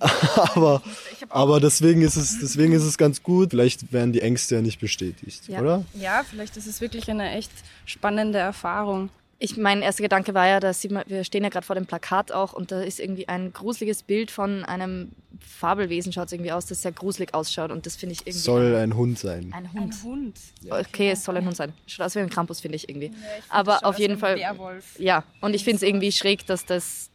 aber, 0.00 0.82
aber 1.28 1.60
deswegen 1.60 2.00
ist 2.00 2.16
es, 2.16 2.38
deswegen 2.40 2.72
ist 2.72 2.84
es 2.84 2.96
ganz 2.96 3.22
gut. 3.22 3.50
Vielleicht 3.50 3.92
werden 3.92 4.14
die 4.14 4.22
Ängste 4.22 4.54
ja 4.54 4.62
nicht 4.62 4.80
bestätigt, 4.80 5.46
ja. 5.46 5.60
oder? 5.60 5.84
Ja, 5.92 6.24
vielleicht 6.28 6.56
ist 6.56 6.66
es 6.66 6.80
wirklich 6.80 7.10
eine 7.10 7.32
echt 7.32 7.50
spannende 7.84 8.38
Erfahrung. 8.38 9.10
Ich, 9.40 9.56
mein 9.56 9.82
erster 9.82 10.02
Gedanke 10.02 10.34
war 10.34 10.48
ja, 10.48 10.58
dass 10.58 10.82
wir 10.82 11.22
stehen 11.22 11.44
ja 11.44 11.48
gerade 11.48 11.64
vor 11.64 11.76
dem 11.76 11.86
Plakat 11.86 12.32
auch 12.32 12.52
und 12.52 12.72
da 12.72 12.82
ist 12.82 12.98
irgendwie 12.98 13.28
ein 13.28 13.52
gruseliges 13.52 14.02
Bild 14.02 14.32
von 14.32 14.64
einem 14.64 15.12
Fabelwesen, 15.40 16.12
schaut 16.12 16.26
es 16.26 16.32
irgendwie 16.32 16.50
aus, 16.50 16.66
das 16.66 16.82
sehr 16.82 16.90
gruselig 16.90 17.34
ausschaut 17.34 17.70
und 17.70 17.86
das 17.86 17.94
finde 17.94 18.14
ich 18.14 18.22
irgendwie. 18.22 18.38
Soll 18.38 18.74
ein 18.74 18.96
Hund 18.96 19.16
sein. 19.16 19.52
Ein 19.54 19.72
Hund. 19.72 19.94
Ein 19.94 20.02
Hund. 20.02 20.38
Okay, 20.68 21.10
es 21.10 21.22
soll 21.22 21.36
ein 21.36 21.44
Hund 21.44 21.54
sein. 21.54 21.72
Schaut 21.86 22.06
aus 22.06 22.16
wie 22.16 22.20
ein 22.20 22.30
Krampus, 22.30 22.60
finde 22.60 22.76
ich 22.76 22.88
irgendwie. 22.88 23.06
Ja, 23.06 23.12
ich 23.12 23.44
find 23.44 23.54
Aber 23.54 23.84
auf 23.84 23.98
jeden 24.00 24.18
Fall. 24.18 24.36
Werwolf. 24.36 24.98
Ja, 24.98 25.22
und 25.40 25.54
ich 25.54 25.62
finde 25.62 25.76
es 25.76 25.82
irgendwie 25.82 26.10
schräg, 26.10 26.44
dass 26.46 26.64
das. 26.64 27.10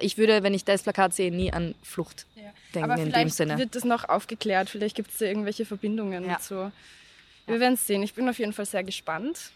Ich 0.00 0.18
würde, 0.18 0.42
wenn 0.42 0.52
ich 0.52 0.64
das 0.64 0.82
Plakat 0.82 1.14
sehe, 1.14 1.30
nie 1.30 1.52
an 1.52 1.74
Flucht 1.82 2.26
ja. 2.34 2.42
denken 2.74 2.90
Aber 2.90 3.00
in 3.00 3.12
dem 3.12 3.30
Sinne. 3.30 3.52
Vielleicht 3.54 3.72
wird 3.72 3.76
das 3.76 3.84
noch 3.84 4.08
aufgeklärt, 4.08 4.68
vielleicht 4.68 4.96
gibt 4.96 5.12
es 5.12 5.18
da 5.18 5.24
irgendwelche 5.24 5.64
Verbindungen 5.64 6.26
ja. 6.26 6.38
so. 6.40 6.70
Wir 7.46 7.60
werden 7.60 7.74
es 7.74 7.86
sehen. 7.86 8.02
Ich 8.02 8.14
bin 8.14 8.28
auf 8.28 8.38
jeden 8.38 8.52
Fall 8.52 8.66
sehr 8.66 8.82
gespannt. 8.82 9.52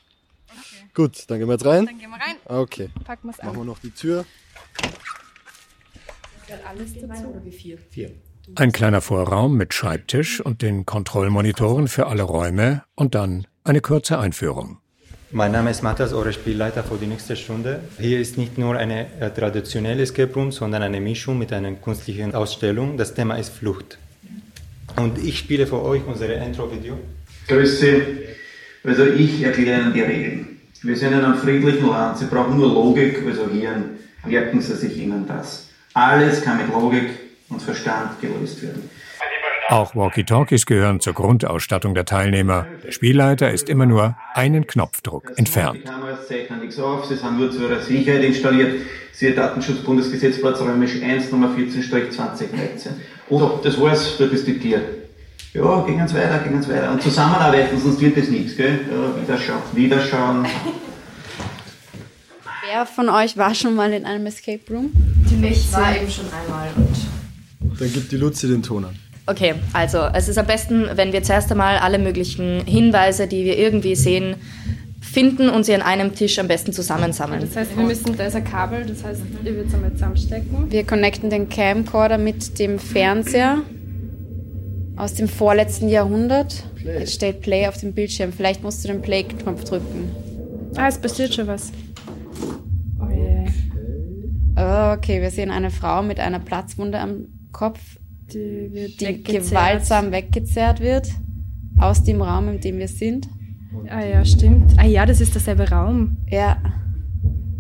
Okay. 0.49 0.91
Gut, 0.95 1.25
dann 1.29 1.39
gehen 1.39 1.49
wir 1.49 1.55
jetzt 1.55 1.67
rein. 1.67 1.87
Dann 1.87 1.99
gehen 1.99 2.11
wir 2.11 2.17
rein. 2.17 2.37
Okay. 2.45 2.91
Packen 3.05 3.29
wir 3.29 3.33
es 3.33 3.43
Machen 3.43 3.59
wir 3.59 3.65
noch 3.65 3.79
die 3.79 3.91
Tür. 3.91 4.25
Alles 6.67 6.95
dazu 6.95 7.29
oder 7.29 7.45
wie 7.45 7.53
viel? 7.53 7.79
Vier. 7.91 8.11
Ein 8.55 8.73
kleiner 8.73 9.03
Vorraum 9.03 9.57
mit 9.57 9.75
Schreibtisch 9.75 10.41
und 10.41 10.63
den 10.63 10.87
Kontrollmonitoren 10.87 11.89
für 11.89 12.07
alle 12.07 12.23
Räume 12.23 12.85
und 12.95 13.15
dann 13.15 13.47
eine 13.65 13.83
kurze 13.83 14.19
Einführung. 14.19 14.79
Mein 15.31 15.53
Name 15.53 15.71
ist 15.71 15.83
Matthias 15.83 16.15
Ohre, 16.15 16.33
Spielleiter 16.33 16.83
für 16.83 16.97
die 16.97 17.07
nächste 17.07 17.37
Stunde. 17.37 17.81
Hier 17.99 18.19
ist 18.19 18.39
nicht 18.39 18.57
nur 18.57 18.79
eine 18.79 19.21
äh, 19.21 19.31
traditionelle 19.31 20.03
Escape 20.03 20.33
Room, 20.33 20.53
sondern 20.53 20.83
eine 20.83 21.03
Mischung 21.03 21.39
mit 21.39 21.53
einer 21.53 21.73
künstlichen 21.73 22.35
Ausstellung. 22.35 22.97
Das 22.97 23.13
Thema 23.13 23.37
ist 23.37 23.51
Flucht. 23.51 23.99
Und 24.97 25.19
ich 25.19 25.39
spiele 25.39 25.67
für 25.67 25.83
euch 25.83 26.03
unsere 26.07 26.33
Intro-Video. 26.33 26.99
Grüße. 27.47 28.03
Also 28.85 29.05
ich 29.05 29.43
erkläre 29.43 29.83
Ihnen 29.83 29.93
die 29.93 30.01
Regeln. 30.01 30.61
Wir 30.83 30.97
sind 30.97 31.13
in 31.13 31.25
einem 31.25 31.35
friedlichen 31.35 31.89
Land. 31.89 32.19
Sie 32.19 32.27
brauchen 32.27 32.57
nur 32.57 32.69
Logik, 32.69 33.23
also 33.27 33.49
Hirn. 33.51 33.99
Merken 34.25 34.61
Sie 34.61 34.75
sich 34.75 34.97
Ihnen 34.97 35.27
das. 35.27 35.69
Alles 35.95 36.43
kann 36.43 36.59
mit 36.59 36.69
Logik 36.69 37.11
und 37.49 37.61
Verstand 37.61 38.21
gelöst 38.21 38.63
werden. 38.63 38.89
Auch 39.71 39.95
Walkie-Talkies 39.95 40.65
gehören 40.65 41.01
zur 41.01 41.13
Grundausstattung 41.13 41.95
der 41.95 42.07
Teilnehmer. 42.07 42.67
Der 42.85 42.91
Spielleiter 42.91 43.51
ist 43.51 43.69
immer 43.69 43.85
nur 43.85 44.17
einen 44.33 44.67
Knopfdruck 44.67 45.33
entfernt. 45.37 45.81
Die 45.81 45.85
Kameras 45.85 46.27
zeichnen 46.27 46.61
nichts 46.61 46.79
auf, 46.79 47.05
sie 47.05 47.17
sind 47.17 47.39
nur 47.39 47.51
zu 47.51 47.63
ihrer 47.63 47.81
Sicherheit 47.81 48.25
installiert. 48.25 48.81
Siehe 49.13 49.33
Datenschutzbundesgesetz 49.33 50.41
Platzräumisch 50.41 51.03
1 51.03 51.33
Nummer 51.33 51.49
14-2013. 51.49 52.93
Und 53.29 53.63
das 53.63 53.79
war's, 53.79 54.17
dort 54.17 54.33
ist 54.33 54.47
die 54.47 54.59
Tier. 54.59 54.81
Ja, 55.59 55.81
gehen 55.81 56.01
uns 56.01 56.15
weiter, 56.15 56.39
gehen 56.39 56.55
uns 56.55 56.69
weiter. 56.69 56.93
Und 56.93 57.03
zusammenarbeiten, 57.03 57.77
sonst 57.81 58.01
wird 58.01 58.17
das 58.17 58.29
nichts, 58.29 58.57
gell? 58.57 58.79
Ja, 58.89 59.21
wieder 59.21 59.37
schauen, 59.37 59.63
wieder 59.75 60.01
schauen. 60.01 60.47
Wer 62.65 62.87
von 62.87 63.09
euch 63.09 63.37
war 63.37 63.53
schon 63.57 63.75
mal 63.75 63.93
in 63.93 64.05
einem 64.05 64.27
Escape 64.27 64.61
Room? 64.71 64.93
Ich 65.43 65.73
war 65.73 65.97
eben 65.97 66.09
schon 66.09 66.27
einmal 66.27 66.69
und 66.77 67.81
Dann 67.81 67.93
gibt 67.93 68.13
die 68.13 68.17
Luzi 68.19 68.47
den 68.47 68.63
Ton 68.63 68.85
an. 68.85 68.97
Okay, 69.27 69.57
also 69.73 69.99
es 70.15 70.29
ist 70.29 70.39
am 70.39 70.47
besten, 70.47 70.87
wenn 70.95 71.13
wir 71.13 71.25
zuerst 71.25 71.51
einmal 71.51 71.79
alle 71.79 71.99
möglichen 71.99 72.65
Hinweise, 72.65 73.27
die 73.27 73.45
wir 73.45 73.59
irgendwie 73.59 73.97
sehen, 73.97 74.37
finden 75.01 75.49
und 75.49 75.65
sie 75.65 75.75
an 75.75 75.83
einem 75.83 76.15
Tisch 76.15 76.39
am 76.39 76.47
besten 76.47 76.73
zusammensammeln. 76.73 77.41
Das 77.41 77.57
heißt, 77.57 77.77
wir 77.77 77.85
müssen, 77.85 78.17
da 78.17 78.27
ist 78.27 78.37
ein 78.37 78.45
Kabel, 78.45 78.87
das 78.87 79.03
heißt, 79.03 79.23
ihr 79.45 79.55
würdet 79.55 79.69
es 79.69 79.75
einmal 79.75 79.93
zusammenstecken. 79.93 80.71
Wir 80.71 80.85
connecten 80.85 81.31
den 81.31 81.49
Camcorder 81.49 82.19
mit 82.19 82.61
dem 82.61 82.79
Fernseher 82.79 83.63
aus 84.99 85.15
dem 85.15 85.29
vorletzten 85.29 85.89
Jahrhundert. 85.89 86.65
Play. 86.77 86.99
Jetzt 87.01 87.15
steht 87.15 87.41
Play 87.41 87.67
auf 87.69 87.79
dem 87.79 87.93
Bildschirm. 87.95 88.33
Vielleicht 88.33 88.63
musst 88.63 88.85
du 88.85 88.89
den 88.89 89.01
Play-Knopf 89.01 89.65
drücken. 89.65 90.11
Ah, 90.77 90.89
es 90.89 90.99
passiert 90.99 91.33
schon 91.35 91.47
was. 91.47 91.73
Oh 93.01 93.09
je. 93.11 93.47
Oh, 94.57 94.93
Okay, 94.97 95.23
wir 95.23 95.31
sehen 95.31 95.51
eine 95.51 95.71
Frau 95.71 96.03
mit 96.03 96.19
einer 96.21 96.41
Platzwunde 96.41 96.99
am 96.99 97.27
Kopf, 97.53 97.99
Die 98.33 98.69
wird 98.73 99.01
die 99.01 99.07
weggezerrt. 99.07 99.51
gewaltsam 99.51 100.13
weggezerrt 100.13 100.81
wird 100.81 101.09
aus 101.79 102.03
dem 102.03 102.21
Raum, 102.21 102.49
in 102.49 102.61
dem 102.61 102.79
wir 102.79 102.89
sind. 102.89 103.29
Ah 103.89 104.05
ja, 104.05 104.25
stimmt. 104.25 104.75
Ah 104.79 104.85
ja, 104.85 105.07
das 105.07 105.21
ist 105.21 105.35
derselbe 105.35 105.69
Raum. 105.71 106.17
Ja, 106.29 106.59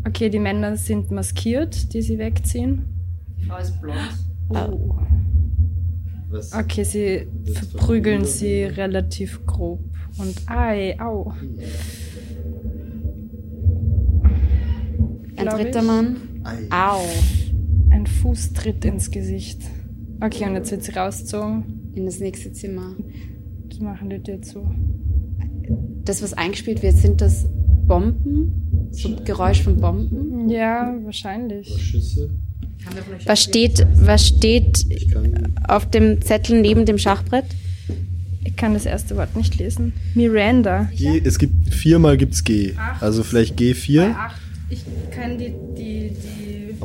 Okay, 0.06 0.30
die 0.30 0.38
Männer 0.38 0.76
sind 0.76 1.10
maskiert, 1.10 1.92
die 1.92 2.00
sie 2.02 2.18
wegziehen. 2.18 2.84
Die 3.38 3.44
Frau 3.44 3.58
ist 3.58 3.78
blond. 3.80 3.98
Oh. 4.50 4.96
Was? 6.30 6.52
Okay, 6.52 6.84
sie 6.84 7.26
verprügeln 7.52 8.24
sie 8.24 8.64
relativ 8.64 9.44
grob. 9.46 9.80
Und 10.18 10.34
ei, 10.46 10.98
au. 11.00 11.32
ein 15.36 15.44
Glaub 15.44 15.56
dritter 15.56 15.80
ich. 15.80 15.86
Mann. 15.86 16.16
Ei. 16.44 16.58
Au. 16.70 17.00
Ein 17.90 18.06
Fuß 18.06 18.52
tritt 18.52 18.84
ins 18.84 19.10
Gesicht. 19.10 19.62
Okay, 20.20 20.44
und 20.46 20.54
jetzt 20.54 20.70
wird 20.70 20.82
sie 20.82 20.92
rausgezogen. 20.92 21.92
In 21.94 22.04
das 22.04 22.20
nächste 22.20 22.52
Zimmer. 22.52 22.94
Das 23.68 23.78
machen 23.80 24.10
die 24.10 24.22
Tür 24.22 24.42
zu. 24.42 24.68
Das, 26.04 26.22
was 26.22 26.34
eingespielt 26.34 26.82
wird, 26.82 26.96
sind 26.96 27.20
das 27.20 27.46
Bomben? 27.86 28.88
So 28.90 29.16
Geräusch 29.24 29.62
von 29.62 29.76
Bomben? 29.76 30.48
Ja, 30.48 30.94
wahrscheinlich. 31.04 31.68
Schüsse. 31.68 32.30
Was 33.26 33.42
steht, 33.42 33.86
was 33.94 34.26
steht 34.26 34.86
auf 35.66 35.88
dem 35.90 36.22
Zettel 36.22 36.60
neben 36.60 36.86
dem 36.86 36.98
Schachbrett? 36.98 37.44
Ich 38.44 38.56
kann 38.56 38.74
das 38.74 38.86
erste 38.86 39.16
Wort 39.16 39.36
nicht 39.36 39.56
lesen. 39.58 39.92
Miranda. 40.14 40.88
G, 40.96 41.20
es 41.22 41.38
gibt 41.38 41.74
viermal 41.74 42.16
gibt's 42.16 42.44
G. 42.44 42.74
Also 43.00 43.22
vielleicht 43.22 43.58
G4. 43.58 44.14
Ich 44.70 44.84
kann 45.10 45.38
die, 45.38 45.52
die 45.76 45.97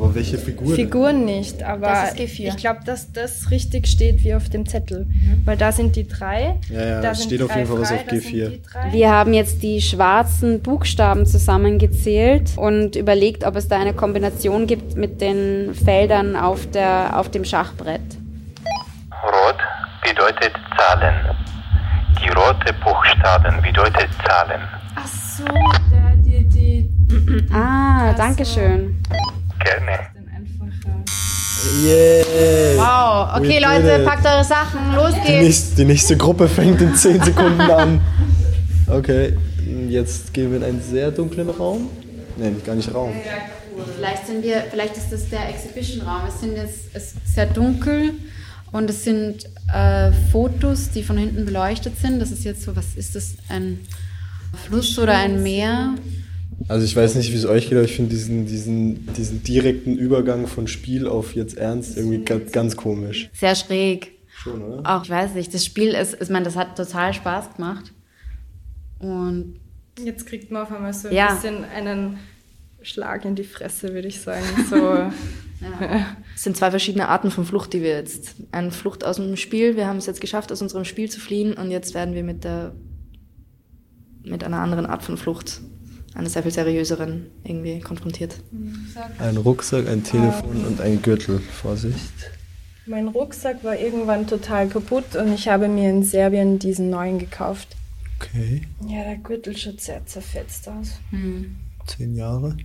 Aber 0.04 0.14
welche 0.14 0.38
Figur? 0.38 0.66
denn? 0.66 0.76
Figuren 0.76 1.24
nicht, 1.24 1.62
aber 1.62 1.86
Das 1.86 2.12
ist 2.12 2.18
G4. 2.20 2.48
ich 2.48 2.56
glaube, 2.58 2.80
dass 2.84 3.10
das 3.12 3.50
richtig 3.50 3.86
steht 3.86 4.22
wie 4.22 4.34
auf 4.34 4.48
dem 4.50 4.66
Zettel. 4.68 5.06
Weil 5.44 5.56
da 5.56 5.72
sind 5.72 5.96
die 5.96 6.06
drei. 6.06 6.56
Ja, 6.68 6.84
ja, 6.84 7.00
da 7.00 7.14
steht 7.14 7.40
auf 7.42 7.54
jeden 7.54 7.66
Fall 7.66 7.80
was 7.80 7.90
auf 7.92 8.04
da 8.04 8.10
sind 8.16 8.24
G4. 8.24 8.48
die 8.50 8.62
drei. 8.62 8.92
Wir 8.92 9.10
haben 9.10 9.32
jetzt 9.32 9.62
die 9.62 9.80
schwarzen 9.80 10.60
Buchstaben 10.60 11.24
zusammengezählt 11.26 12.50
und 12.56 12.96
überlegt, 12.96 13.44
ob 13.44 13.56
es 13.56 13.68
da 13.68 13.78
eine 13.80 13.94
Kombination 13.94 14.66
gibt 14.66 14.96
mit 14.96 15.20
den 15.20 15.74
Feldern 15.74 16.36
auf, 16.36 16.70
der, 16.70 17.18
auf 17.18 17.30
dem 17.30 17.44
Schachbrett. 17.44 18.02
Rot 19.24 19.56
bedeutet 20.02 20.52
Zahlen. 20.76 21.14
Die 22.22 22.28
rote 22.28 22.72
Buchstaben 22.84 23.62
bedeutet 23.62 24.08
Zahlen. 24.26 24.60
Ach 24.96 25.06
so, 25.06 25.44
der, 25.44 26.16
die, 26.16 26.44
die. 26.48 26.90
Ah, 27.52 28.12
danke 28.12 28.44
schön. 28.44 29.00
Gerne. 29.64 29.98
Yeah! 31.82 32.76
Wow, 32.76 33.36
okay 33.38 33.58
We 33.58 33.60
Leute, 33.60 34.04
packt 34.04 34.26
eure 34.26 34.44
Sachen, 34.44 34.94
los 34.94 35.14
Die 35.14 35.20
geht's. 35.20 35.42
nächste, 35.42 35.76
die 35.76 35.84
nächste 35.86 36.16
Gruppe 36.16 36.48
fängt 36.48 36.80
in 36.82 36.94
10 36.94 37.22
Sekunden 37.22 37.60
an. 37.62 38.00
Okay, 38.86 39.32
jetzt 39.88 40.34
gehen 40.34 40.50
wir 40.50 40.58
in 40.58 40.64
einen 40.64 40.82
sehr 40.82 41.10
dunklen 41.10 41.48
Raum. 41.48 41.88
Nein, 42.36 42.60
gar 42.66 42.74
nicht 42.74 42.92
Raum. 42.92 43.12
Vielleicht 43.96 44.26
sind 44.26 44.42
wir, 44.44 44.64
vielleicht 44.70 44.96
ist 44.98 45.10
das 45.10 45.28
der 45.30 45.48
Exhibition-Raum. 45.48 46.22
Es 46.28 46.40
sind 46.40 46.56
jetzt 46.56 46.80
es 46.92 47.12
ist 47.14 47.34
sehr 47.34 47.46
dunkel 47.46 48.12
und 48.72 48.90
es 48.90 49.04
sind 49.04 49.46
äh, 49.72 50.12
Fotos, 50.30 50.90
die 50.90 51.02
von 51.02 51.16
hinten 51.16 51.46
beleuchtet 51.46 51.98
sind. 51.98 52.20
Das 52.20 52.30
ist 52.30 52.44
jetzt 52.44 52.62
so, 52.62 52.76
was 52.76 52.94
ist 52.96 53.14
das? 53.16 53.36
Ein 53.48 53.80
Fluss 54.66 54.98
oder 54.98 55.16
ein 55.16 55.42
Meer? 55.42 55.94
Also 56.68 56.84
ich 56.84 56.94
weiß 56.96 57.14
nicht, 57.16 57.32
wie 57.32 57.36
es 57.36 57.46
euch 57.46 57.64
geht, 57.68 57.74
aber 57.74 57.84
ich 57.84 57.94
finde 57.96 58.10
diesen, 58.10 58.46
diesen, 58.46 59.06
diesen 59.14 59.42
direkten 59.42 59.96
Übergang 59.96 60.46
von 60.46 60.66
Spiel 60.66 61.06
auf 61.06 61.34
jetzt 61.34 61.56
ernst 61.56 61.96
irgendwie 61.96 62.24
ganz, 62.24 62.52
ganz 62.52 62.76
komisch. 62.76 63.30
Sehr 63.32 63.54
schräg. 63.54 64.12
Schon, 64.28 64.62
oder? 64.62 64.82
Auch, 64.96 65.04
ich 65.04 65.10
weiß 65.10 65.34
nicht, 65.34 65.52
das 65.54 65.64
Spiel 65.64 65.90
ist, 65.90 66.16
ich 66.20 66.28
meine, 66.30 66.44
das 66.44 66.56
hat 66.56 66.76
total 66.76 67.12
Spaß 67.14 67.54
gemacht. 67.56 67.92
Und 68.98 69.60
Jetzt 70.02 70.26
kriegt 70.26 70.50
man 70.50 70.62
auf 70.62 70.72
einmal 70.72 70.92
so 70.92 71.08
ein 71.08 71.14
Ja. 71.14 71.34
bisschen 71.34 71.64
einen 71.64 72.18
Schlag 72.82 73.24
in 73.24 73.34
die 73.36 73.44
Fresse, 73.44 73.94
würde 73.94 74.08
ich 74.08 74.20
sagen. 74.20 74.44
So, 74.68 74.76
Es 76.34 76.42
sind 76.42 76.56
zwei 76.56 76.70
verschiedene 76.70 77.08
Arten 77.08 77.30
von 77.30 77.44
Flucht, 77.44 77.72
die 77.72 77.80
wir 77.82 77.90
jetzt. 77.96 78.34
Eine 78.52 78.70
Flucht 78.70 79.04
aus 79.04 79.16
dem 79.16 79.36
Spiel, 79.36 79.76
wir 79.76 79.86
haben 79.86 79.96
es 79.98 80.06
jetzt 80.06 80.20
geschafft, 80.20 80.50
aus 80.52 80.60
unserem 80.62 80.84
Spiel 80.84 81.10
zu 81.10 81.20
fliehen 81.20 81.54
und 81.54 81.70
jetzt 81.70 81.94
werden 81.94 82.14
wir 82.14 82.24
mit 82.24 82.44
der 82.44 82.74
mit 84.26 84.42
einer 84.42 84.58
anderen 84.58 84.86
Art 84.86 85.02
von 85.02 85.18
Flucht, 85.18 85.60
einer 86.14 86.28
sehr 86.30 86.42
viel 86.42 86.52
seriöseren, 86.52 87.26
irgendwie 87.42 87.80
konfrontiert. 87.80 88.36
Ein 89.18 89.36
Rucksack, 89.36 89.88
ein 89.88 90.04
Telefon 90.04 90.64
und 90.64 90.80
ein 90.80 91.02
Gürtel. 91.02 91.40
Vorsicht. 91.40 92.12
mein 92.86 93.08
Rucksack 93.08 93.64
war 93.64 93.76
irgendwann 93.78 94.26
total 94.26 94.68
kaputt 94.68 95.16
und 95.16 95.32
ich 95.32 95.48
habe 95.48 95.68
mir 95.68 95.90
in 95.90 96.02
Serbien 96.04 96.58
diesen 96.58 96.90
neuen 96.90 97.18
gekauft. 97.18 97.68
Okay, 98.20 98.62
Ja, 98.86 99.02
der 99.02 99.16
Gürtel 99.16 99.56
schaut 99.56 99.80
sehr 99.80 100.06
zerfetzt 100.06 100.68
aus. 100.68 100.92
zehn 101.86 102.14
Jahre. 102.14 102.56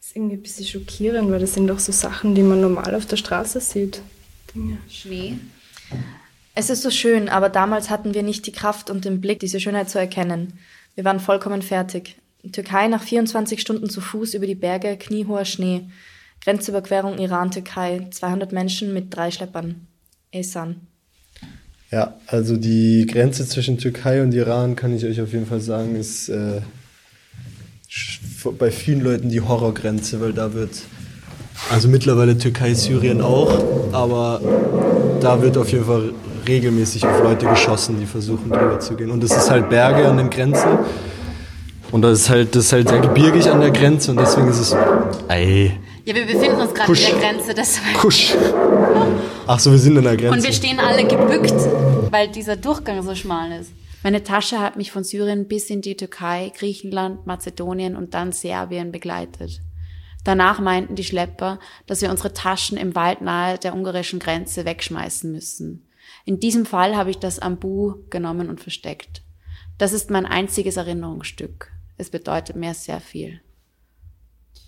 ist 0.00 0.14
irgendwie 0.16 0.36
ein 0.36 0.42
bisschen 0.42 0.66
schockierend, 0.66 1.30
weil 1.30 1.40
das 1.40 1.54
sind 1.54 1.66
doch 1.66 1.78
so 1.80 1.92
Sachen, 1.92 2.34
die 2.34 2.42
man 2.42 2.60
normal 2.60 2.94
auf 2.94 3.06
der 3.06 3.16
Straße 3.16 3.60
sieht. 3.60 4.02
Dinge. 4.54 4.78
Schnee. 4.88 5.38
Es 6.54 6.70
ist 6.70 6.82
so 6.82 6.90
schön, 6.90 7.28
aber 7.28 7.48
damals 7.48 7.90
hatten 7.90 8.14
wir 8.14 8.22
nicht 8.22 8.46
die 8.46 8.52
Kraft 8.52 8.88
und 8.88 9.04
den 9.04 9.20
Blick, 9.20 9.40
diese 9.40 9.58
Schönheit 9.58 9.90
zu 9.90 9.98
erkennen. 9.98 10.52
Wir 10.94 11.04
waren 11.04 11.20
vollkommen 11.20 11.62
fertig. 11.62 12.16
In 12.42 12.52
Türkei 12.52 12.88
nach 12.88 13.02
24 13.02 13.60
Stunden 13.60 13.90
zu 13.90 14.00
Fuß 14.00 14.34
über 14.34 14.46
die 14.46 14.54
Berge, 14.54 14.96
kniehoher 14.96 15.44
Schnee. 15.44 15.88
Grenzüberquerung 16.42 17.18
Iran-Türkei, 17.18 18.06
200 18.10 18.52
Menschen 18.52 18.92
mit 18.92 19.14
drei 19.14 19.30
Schleppern. 19.30 19.86
Esan. 20.30 20.86
Ja, 21.90 22.18
also 22.26 22.56
die 22.56 23.06
Grenze 23.06 23.46
zwischen 23.46 23.78
Türkei 23.78 24.22
und 24.22 24.34
Iran, 24.34 24.76
kann 24.76 24.94
ich 24.94 25.04
euch 25.04 25.20
auf 25.20 25.32
jeden 25.32 25.46
Fall 25.46 25.60
sagen, 25.60 25.96
ist 25.96 26.28
äh, 26.28 26.60
bei 28.58 28.70
vielen 28.70 29.00
Leuten 29.00 29.28
die 29.28 29.40
Horrorgrenze, 29.40 30.20
weil 30.20 30.32
da 30.32 30.52
wird, 30.52 30.82
also 31.70 31.88
mittlerweile 31.88 32.36
Türkei, 32.36 32.74
Syrien 32.74 33.20
auch, 33.20 33.92
aber 33.92 34.40
da 35.20 35.40
wird 35.40 35.56
auf 35.56 35.70
jeden 35.70 35.84
Fall 35.84 36.12
regelmäßig 36.46 37.06
auf 37.06 37.22
Leute 37.22 37.46
geschossen, 37.46 37.98
die 38.00 38.06
versuchen 38.06 38.50
drüber 38.50 38.78
zu 38.80 38.94
gehen. 38.94 39.10
Und 39.10 39.22
das 39.22 39.36
ist 39.36 39.50
halt 39.50 39.68
Berge 39.68 40.08
an 40.08 40.16
den 40.16 40.30
Grenzen. 40.30 40.78
Und 41.90 42.02
das 42.02 42.20
ist 42.20 42.30
halt, 42.30 42.54
das 42.56 42.66
ist 42.66 42.72
halt 42.72 42.88
sehr 42.88 43.00
gebirgig 43.00 43.48
an 43.48 43.60
der 43.60 43.70
Grenze 43.70 44.10
und 44.10 44.18
deswegen 44.18 44.48
ist 44.48 44.58
es. 44.58 44.76
Ey, 45.28 45.78
Ja, 46.04 46.14
wir 46.14 46.26
befinden 46.26 46.60
uns 46.60 46.74
gerade 46.74 46.90
an 46.90 46.98
der 46.98 47.20
Grenze, 47.20 47.54
deshalb. 47.54 47.94
kusch. 47.98 48.34
Ach 49.46 49.58
so, 49.60 49.70
wir 49.70 49.78
sind 49.78 49.96
an 49.98 50.04
der 50.04 50.16
Grenze. 50.16 50.36
Und 50.36 50.44
wir 50.44 50.52
stehen 50.52 50.80
alle 50.80 51.06
gebückt, 51.06 51.54
weil 52.10 52.28
dieser 52.28 52.56
Durchgang 52.56 53.02
so 53.02 53.14
schmal 53.14 53.52
ist. 53.52 53.70
Meine 54.02 54.22
Tasche 54.22 54.60
hat 54.60 54.76
mich 54.76 54.90
von 54.90 55.04
Syrien 55.04 55.46
bis 55.48 55.70
in 55.70 55.80
die 55.82 55.96
Türkei, 55.96 56.52
Griechenland, 56.58 57.26
Mazedonien 57.26 57.96
und 57.96 58.12
dann 58.12 58.32
Serbien 58.32 58.92
begleitet. 58.92 59.60
Danach 60.24 60.58
meinten 60.60 60.94
die 60.94 61.04
Schlepper, 61.04 61.58
dass 61.86 62.02
wir 62.02 62.10
unsere 62.10 62.32
Taschen 62.32 62.76
im 62.76 62.94
Wald 62.94 63.20
nahe 63.20 63.56
der 63.58 63.74
ungarischen 63.74 64.18
Grenze 64.18 64.64
wegschmeißen 64.64 65.30
müssen. 65.30 65.86
In 66.24 66.40
diesem 66.40 66.64
Fall 66.66 66.96
habe 66.96 67.10
ich 67.10 67.18
das 67.18 67.38
Ambu 67.38 67.94
genommen 68.10 68.48
und 68.48 68.60
versteckt. 68.60 69.22
Das 69.78 69.92
ist 69.92 70.10
mein 70.10 70.26
einziges 70.26 70.76
Erinnerungsstück. 70.76 71.70
Es 71.98 72.10
bedeutet 72.10 72.56
mir 72.56 72.74
sehr 72.74 73.00
viel. 73.00 73.40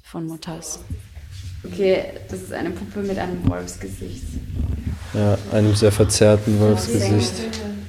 Von 0.03 0.27
Mutters. 0.27 0.81
Okay, 1.65 2.05
das 2.29 2.43
ist 2.43 2.53
eine 2.53 2.71
Puppe 2.71 3.01
mit 3.03 3.19
einem 3.19 3.47
Wolfsgesicht. 3.49 4.23
ja, 5.15 5.37
einem 5.53 5.75
sehr 5.75 5.91
verzerrten 5.93 6.61
Wolfsgesicht. 6.61 7.33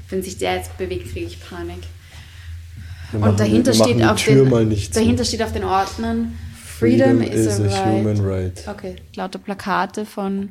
Wenn 0.09 0.23
sich 0.23 0.37
der 0.37 0.55
jetzt 0.55 0.75
bewegt, 0.77 1.11
kriege 1.11 1.25
ich 1.27 1.39
Panik. 1.43 1.79
Wir 3.11 3.19
machen- 3.19 3.31
Und 3.31 3.39
dahinter 3.39 3.73
wir 3.73 3.79
machen 3.79 3.89
steht 3.89 3.99
die 3.99 4.05
auf 4.05 4.23
Tür 4.23 4.43
den 4.43 4.49
mal 4.49 4.65
nicht 4.65 4.93
zu. 4.93 4.99
dahinter 4.99 5.25
steht 5.25 5.43
auf 5.43 5.51
den 5.53 5.63
Ordnern 5.65 6.37
Freedom, 6.55 7.21
is, 7.21 7.59
a, 7.59 7.63
right. 7.63 7.85
human 7.85 8.19
right. 8.25 8.67
Okay, 8.67 8.95
lauter 9.15 9.39
Plakate 9.39 10.05
von 10.05 10.49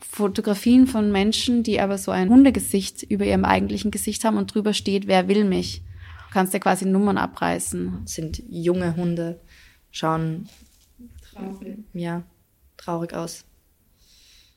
Fotografien 0.00 0.86
von 0.86 1.10
Menschen, 1.12 1.62
die 1.62 1.80
aber 1.80 1.98
so 1.98 2.10
ein 2.10 2.28
Hundegesicht 2.28 3.02
über 3.02 3.24
ihrem 3.24 3.44
eigentlichen 3.44 3.90
Gesicht 3.90 4.24
haben 4.24 4.36
und 4.36 4.54
drüber 4.54 4.72
steht, 4.72 5.06
wer 5.06 5.28
will 5.28 5.44
mich? 5.44 5.82
Du 6.28 6.34
kannst 6.34 6.54
dir 6.54 6.60
quasi 6.60 6.86
Nummern 6.86 7.18
abreißen. 7.18 8.00
Das 8.02 8.14
sind 8.14 8.42
junge 8.48 8.96
Hunde, 8.96 9.40
schauen 9.90 10.48
ja, 11.92 12.22
traurig 12.76 13.14
aus. 13.14 13.44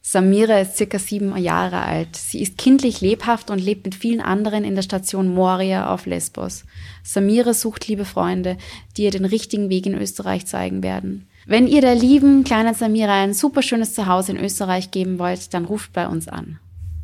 Samira 0.04 0.60
ist 0.60 0.78
circa 0.78 0.98
sieben 0.98 1.38
Jahre 1.38 1.82
alt. 1.82 2.16
Sie 2.16 2.42
ist 2.42 2.58
kindlich 2.58 3.02
lebhaft 3.02 3.52
und 3.52 3.60
lebt 3.60 3.86
mit 3.86 3.94
vielen 3.94 4.20
anderen 4.20 4.64
in 4.64 4.74
der 4.74 4.82
Station 4.82 5.32
Moria 5.34 5.94
auf 5.94 6.08
Lesbos. 6.08 6.66
Samira 7.04 7.54
sucht 7.54 7.88
liebe 7.88 8.04
Freunde, 8.04 8.58
die 8.98 9.04
ihr 9.04 9.12
den 9.12 9.26
richtigen 9.26 9.70
Weg 9.70 9.86
in 9.86 9.94
Österreich 9.94 10.48
zeigen 10.48 10.82
werden. 10.82 11.28
Wenn 11.46 11.68
ihr 11.68 11.82
der 11.82 11.96
lieben 11.96 12.44
kleinen 12.44 12.74
Samira 12.74 13.22
ein 13.22 13.34
super 13.34 13.62
schönes 13.62 13.94
Zuhause 13.94 14.34
in 14.34 14.40
Österreich 14.40 14.92
geben 14.92 15.18
wollt, 15.20 15.54
dann 15.54 15.66
ruft 15.66 15.94
bei 15.94 16.08
uns 16.08 16.28
an. 16.28 16.60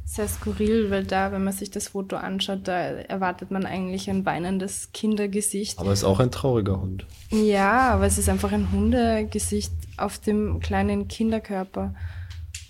Sehr 0.05 0.27
skurril, 0.27 0.89
weil 0.89 1.03
da, 1.03 1.31
wenn 1.31 1.43
man 1.43 1.53
sich 1.53 1.69
das 1.69 1.89
Foto 1.89 2.15
anschaut, 2.15 2.61
da 2.63 2.77
erwartet 2.77 3.51
man 3.51 3.65
eigentlich 3.65 4.09
ein 4.09 4.25
weinendes 4.25 4.91
Kindergesicht. 4.93 5.79
Aber 5.79 5.91
ist 5.91 6.05
auch 6.05 6.19
ein 6.19 6.31
trauriger 6.31 6.79
Hund. 6.79 7.05
Ja, 7.29 7.89
aber 7.89 8.05
es 8.05 8.17
ist 8.17 8.29
einfach 8.29 8.53
ein 8.53 8.71
Hundegesicht 8.71 9.73
auf 9.97 10.17
dem 10.19 10.59
kleinen 10.61 11.07
Kinderkörper. 11.09 11.93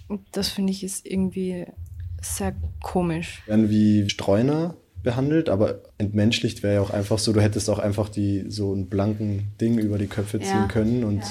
Und 0.07 0.21
das 0.31 0.49
finde 0.49 0.71
ich 0.71 0.83
ist 0.83 1.05
irgendwie 1.05 1.65
sehr 2.21 2.55
komisch. 2.81 3.43
Werden 3.45 3.69
wie 3.69 4.09
Streuner 4.09 4.75
behandelt, 5.03 5.47
aber 5.49 5.81
entmenschlicht 5.97 6.63
wäre 6.63 6.75
ja 6.75 6.81
auch 6.81 6.89
einfach 6.89 7.17
so, 7.19 7.31
du 7.31 7.39
hättest 7.41 7.69
auch 7.69 7.79
einfach 7.79 8.09
die 8.09 8.45
so 8.49 8.73
einen 8.73 8.87
blanken 8.87 9.47
Ding 9.61 9.77
über 9.77 9.97
die 9.97 10.07
Köpfe 10.07 10.39
ziehen 10.39 10.49
Ja. 10.63 10.67
können 10.67 11.03
und 11.03 11.21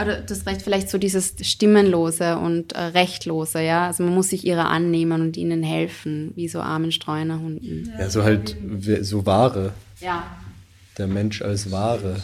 Oder 0.00 0.20
das 0.20 0.46
recht 0.46 0.62
vielleicht 0.62 0.88
so 0.88 0.98
dieses 0.98 1.34
Stimmenlose 1.40 2.36
und 2.38 2.72
äh, 2.74 2.80
Rechtlose, 2.80 3.60
ja. 3.62 3.86
Also 3.86 4.04
man 4.04 4.14
muss 4.14 4.28
sich 4.28 4.46
ihrer 4.46 4.68
annehmen 4.68 5.20
und 5.22 5.36
ihnen 5.36 5.62
helfen, 5.62 6.32
wie 6.36 6.48
so 6.48 6.60
armen 6.60 6.92
Streunerhunden. 6.92 7.92
ja, 7.98 8.08
so 8.10 8.22
halt 8.22 8.56
so 9.02 9.26
Ware, 9.26 9.72
Ja. 10.00 10.24
der 10.98 11.06
Mensch 11.08 11.42
als 11.42 11.70
Ware. 11.72 12.16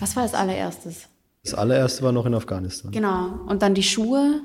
Was 0.00 0.16
war 0.16 0.22
als 0.22 0.34
allererstes? 0.34 1.08
Das 1.44 1.54
allererste 1.54 2.02
war 2.02 2.12
noch 2.12 2.24
in 2.26 2.34
Afghanistan. 2.34 2.92
Genau. 2.92 3.40
Und 3.48 3.62
dann 3.62 3.74
die 3.74 3.82
Schuhe 3.82 4.40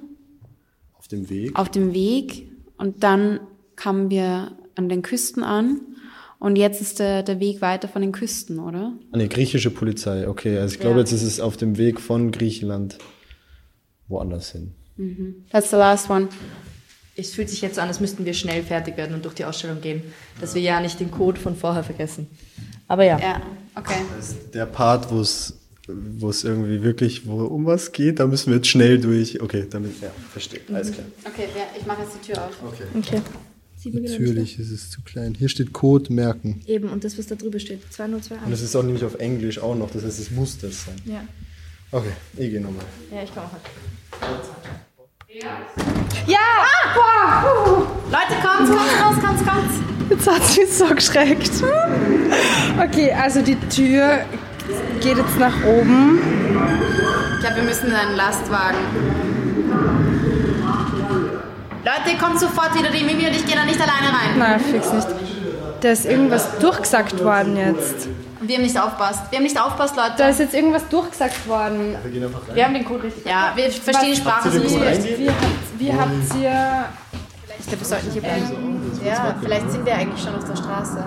Auf 0.98 1.08
dem 1.08 1.30
Weg. 1.30 1.56
auf 1.58 1.70
dem 1.70 1.93
Weg 1.93 2.50
und 2.78 3.04
dann 3.04 3.39
kamen 3.77 4.09
wir 4.09 4.51
an 4.75 4.89
den 4.89 5.01
Küsten 5.01 5.43
an 5.43 5.79
und 6.39 6.55
jetzt 6.57 6.81
ist 6.81 6.99
der, 6.99 7.23
der 7.23 7.39
Weg 7.39 7.61
weiter 7.61 7.87
von 7.87 8.01
den 8.01 8.11
Küsten, 8.11 8.59
oder? 8.59 8.93
Nee, 9.15 9.27
griechische 9.27 9.71
Polizei. 9.71 10.27
Okay, 10.27 10.57
also 10.59 10.73
ich 10.75 10.79
glaube, 10.81 10.95
Ja. 10.97 10.99
jetzt 11.01 11.13
ist 11.13 11.23
es 11.23 11.39
auf 11.39 11.55
dem 11.55 11.77
Weg 11.77 12.01
von 12.01 12.31
Griechenland 12.31 12.97
woanders 14.07 14.51
hin. 14.51 14.73
That's 15.51 15.69
the 15.69 15.75
last 15.77 16.09
one. 16.09 16.27
Es 17.15 17.31
fühlt 17.31 17.49
sich 17.49 17.61
jetzt 17.61 17.75
so 17.75 17.81
an, 17.81 17.87
als 17.87 17.99
müssten 17.99 18.25
wir 18.25 18.33
schnell 18.33 18.61
fertig 18.63 18.97
werden 18.97 19.15
und 19.15 19.25
durch 19.25 19.33
die 19.35 19.45
Ausstellung 19.45 19.81
gehen, 19.81 20.01
dass 20.39 20.53
wir 20.53 20.61
ja 20.61 20.79
nicht 20.79 20.99
den 20.99 21.09
Code 21.09 21.39
von 21.39 21.55
vorher 21.55 21.83
vergessen. 21.83 22.27
Aber 22.87 23.03
ja. 23.03 23.19
Ja, 23.19 23.41
okay. 23.75 23.95
Das 24.15 24.29
ist 24.29 24.53
der 24.53 24.65
Part, 24.65 25.11
wo 25.11 25.19
es 25.21 25.53
wo 25.89 26.29
es 26.29 26.43
irgendwie 26.43 26.83
wirklich 26.83 27.25
wo 27.27 27.45
um 27.45 27.65
was 27.65 27.93
geht, 27.93 28.19
da 28.19 28.27
müssen 28.27 28.47
wir 28.51 28.57
jetzt 28.57 28.67
schnell 28.67 28.99
durch. 28.99 29.41
Okay, 29.41 29.65
damit 29.69 30.01
ja, 30.01 30.09
verstehe. 30.31 30.59
Alles 30.73 30.91
klar. 30.91 31.05
Okay, 31.25 31.47
ja, 31.55 31.63
ich 31.79 31.85
mache 31.85 32.01
jetzt 32.01 32.11
die 32.21 32.31
Tür 32.33 32.43
auf. 32.43 32.51
Okay. 32.67 32.83
Okay. 32.97 33.21
Natürlich 33.85 34.59
ist 34.59 34.71
es 34.71 34.89
zu 34.89 35.01
klein. 35.01 35.35
Hier 35.37 35.49
steht 35.49 35.71
Code 35.71 36.11
merken. 36.11 36.61
Eben, 36.65 36.89
und 36.89 37.03
das, 37.03 37.17
was 37.17 37.27
da 37.27 37.35
drüber 37.35 37.59
steht, 37.59 37.83
Und 37.83 37.93
2021. 37.93 38.53
es 38.53 38.61
ist 38.61 38.75
auch 38.75 38.83
nämlich 38.83 39.03
auf 39.05 39.15
Englisch 39.15 39.59
auch 39.59 39.75
noch, 39.75 39.91
das 39.91 40.03
heißt, 40.03 40.19
es 40.19 40.31
muss 40.31 40.57
das 40.57 40.85
sein. 40.85 40.95
Ja. 41.05 41.23
Okay, 41.91 42.11
ich 42.33 42.49
gehe 42.49 42.59
nochmal. 42.59 42.83
Ja, 43.11 43.23
ich 43.23 43.33
komme 43.33 43.45
auch. 43.45 43.51
Leute, 48.09 48.33
kommt, 48.41 48.67
kommt 48.67 49.01
raus, 49.01 49.15
kommt, 49.23 49.47
kommt. 49.47 50.09
Jetzt 50.09 50.27
hat 50.27 50.43
sie 50.45 50.61
mich 50.61 50.73
so 50.73 50.87
geschreckt. 50.87 51.51
Okay, 52.81 53.11
also 53.11 53.41
die 53.41 53.55
Tür 53.69 54.25
geht 55.01 55.17
jetzt 55.17 55.37
nach 55.39 55.63
oben. 55.65 56.19
Ich 57.35 57.39
glaube, 57.41 57.57
wir 57.57 57.63
müssen 57.63 57.87
in 57.87 57.93
einen 57.93 58.15
Lastwagen. 58.15 58.77
Leute, 61.88 62.17
kommt 62.17 62.39
sofort 62.39 62.76
wieder. 62.78 62.89
Die 62.89 63.04
Mimi 63.04 63.26
und 63.28 63.34
ich 63.34 63.45
gehen 63.45 63.56
da 63.56 63.63
nicht 63.63 63.80
alleine 63.80 64.08
rein. 64.08 64.38
Nein, 64.38 64.60
fix 64.60 64.91
nicht. 64.91 65.08
Da 65.80 65.89
ist 65.89 66.06
irgendwas 66.06 66.60
durchgesagt 66.60 67.23
worden 67.23 67.56
jetzt. 67.56 68.10
Und 68.41 68.50
wir 68.50 68.56
haben 68.58 68.63
nicht 68.63 68.80
aufpasst. 68.80 69.21
Wir 69.30 69.38
haben 69.38 69.43
nicht 69.43 69.62
aufpasst, 69.62 69.95
Leute. 69.95 70.13
Da 70.17 70.28
ist 70.28 70.39
jetzt 70.39 70.54
irgendwas 70.54 70.88
durchgesagt 70.89 71.47
worden. 71.47 71.95
Wir 72.04 72.12
gehen 72.12 72.26
einfach 72.26 72.47
rein. 72.47 72.56
Wir 72.56 72.65
haben 72.65 72.73
den 72.73 72.86
Code 72.86 73.04
richtig. 73.04 73.26
Ja, 73.26 73.54
wir 73.56 73.71
verstehen 73.71 74.12
die 74.12 74.17
Sprache 74.17 74.52
so 74.52 74.60
nicht. 74.60 74.76
Wie 74.76 75.30
habt, 75.30 75.80
wie 75.80 75.93
habt 75.93 76.36
ihr. 76.41 76.86
Ich 77.60 77.67
glaube, 77.67 77.82
wir 77.82 77.88
sollten 77.88 78.12
hier 78.12 78.21
bleiben. 78.21 78.91
Ja, 79.06 79.36
vielleicht 79.41 79.71
sind 79.71 79.86
wir 79.86 79.95
eigentlich 79.95 80.21
schon 80.21 80.36
auf 80.36 80.43
der 80.43 80.56
Straße. 80.56 81.04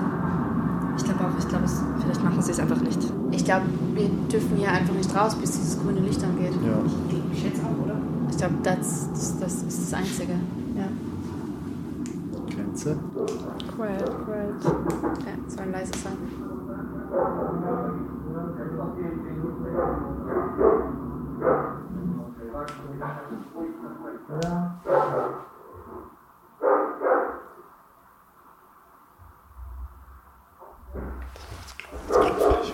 Ich 0.96 1.04
glaube 1.04 1.24
auch, 1.24 1.38
ich 1.38 1.48
glaube, 1.48 1.64
es 1.64 1.72
vielleicht 2.00 2.20
Vielleicht 2.20 2.24
machen 2.24 2.42
sie 2.42 2.50
es 2.52 2.60
einfach 2.60 2.80
nicht. 2.80 2.98
Ich 3.30 3.44
glaube, 3.44 3.66
wir 3.94 4.08
dürfen 4.30 4.56
hier 4.56 4.70
einfach 4.70 4.94
nicht 4.94 5.14
raus, 5.14 5.34
bis 5.36 5.52
dieses 5.52 5.80
grüne 5.80 6.00
Licht 6.00 6.22
angeht. 6.22 6.52
Ja. 6.64 6.72
Ich 7.32 7.40
schätze 7.40 7.62
auch, 7.62 7.84
oder? 7.84 7.96
Ich 8.30 8.36
glaube, 8.36 8.54
das, 8.62 9.08
das, 9.12 9.38
das 9.40 9.52
ist 9.62 9.92
das 9.92 9.94
Einzige. 9.94 10.34
Ja. 10.80 10.86
Grenze. 12.54 12.96
Quiet, 13.76 14.10
quiet. 14.24 14.62
ja 15.24 15.56
soll 15.56 15.66
leise 15.66 15.92
sein. 15.98 16.16
Das 32.08 32.70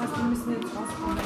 heißt, 0.00 0.16
wir 0.16 0.24
müssen 0.24 0.52
jetzt 0.52 0.66
rauskommen. 0.76 1.18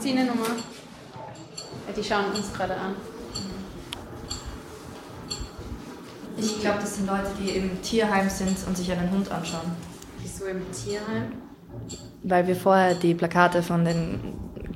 Zieh 0.00 0.10
eine 0.12 0.24
Nummer. 0.26 0.44
Ja, 1.86 1.92
die 1.96 2.04
schauen 2.04 2.32
uns 2.34 2.52
gerade 2.52 2.74
an. 2.74 3.13
Ich 6.44 6.60
glaube, 6.60 6.78
das 6.80 6.96
sind 6.96 7.06
Leute, 7.06 7.30
die 7.40 7.50
im 7.50 7.80
Tierheim 7.82 8.28
sind 8.28 8.56
und 8.66 8.76
sich 8.76 8.92
einen 8.92 9.10
Hund 9.10 9.30
anschauen. 9.30 9.72
Wieso 10.20 10.44
im 10.44 10.60
Tierheim? 10.72 11.32
Weil 12.22 12.46
wir 12.46 12.56
vorher 12.56 12.94
die 12.94 13.14
Plakate 13.14 13.62
von 13.62 13.84
den 13.84 14.20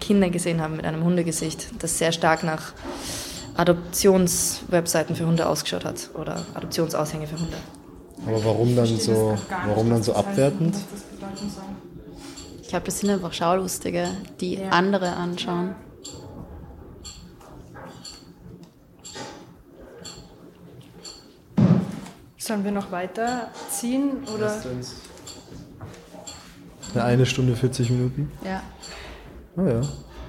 Kindern 0.00 0.32
gesehen 0.32 0.62
haben 0.62 0.76
mit 0.76 0.86
einem 0.86 1.04
Hundegesicht, 1.04 1.70
das 1.78 1.98
sehr 1.98 2.12
stark 2.12 2.42
nach 2.42 2.72
Adoptionswebseiten 3.56 5.14
für 5.14 5.26
Hunde 5.26 5.46
ausgeschaut 5.46 5.84
hat 5.84 6.10
oder 6.14 6.44
Adoptionsaushänge 6.54 7.26
für 7.26 7.38
Hunde. 7.38 7.56
Aber 8.26 8.44
warum 8.44 8.74
dann 8.74 8.86
so, 8.86 9.36
warum 9.66 9.90
dann 9.90 10.02
so 10.02 10.14
abwertend? 10.14 10.76
Ich 12.62 12.68
glaube, 12.68 12.86
das 12.86 13.00
sind 13.00 13.10
einfach 13.10 13.32
Schaulustige, 13.32 14.08
die 14.40 14.62
andere 14.62 15.16
anschauen. 15.16 15.74
Sollen 22.48 22.64
wir 22.64 22.72
noch 22.72 22.90
weiter 22.90 23.50
ziehen 23.70 24.26
oder? 24.34 24.56
Ja, 26.94 27.04
eine 27.04 27.26
Stunde 27.26 27.54
40 27.54 27.90
Minuten. 27.90 28.32
Ja. 28.42 28.62
Ah 29.54 29.68
ja, 29.68 29.80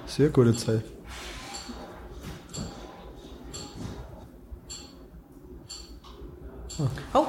sehr 0.05 0.27
gute 0.27 0.53
Zeit. 0.53 0.83
Oh. 7.13 7.27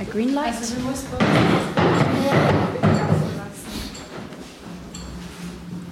A 0.00 0.04
green 0.10 0.34
light? 0.34 0.56
Also 0.56 0.76
wir 0.78 0.82
mussten 0.82 1.16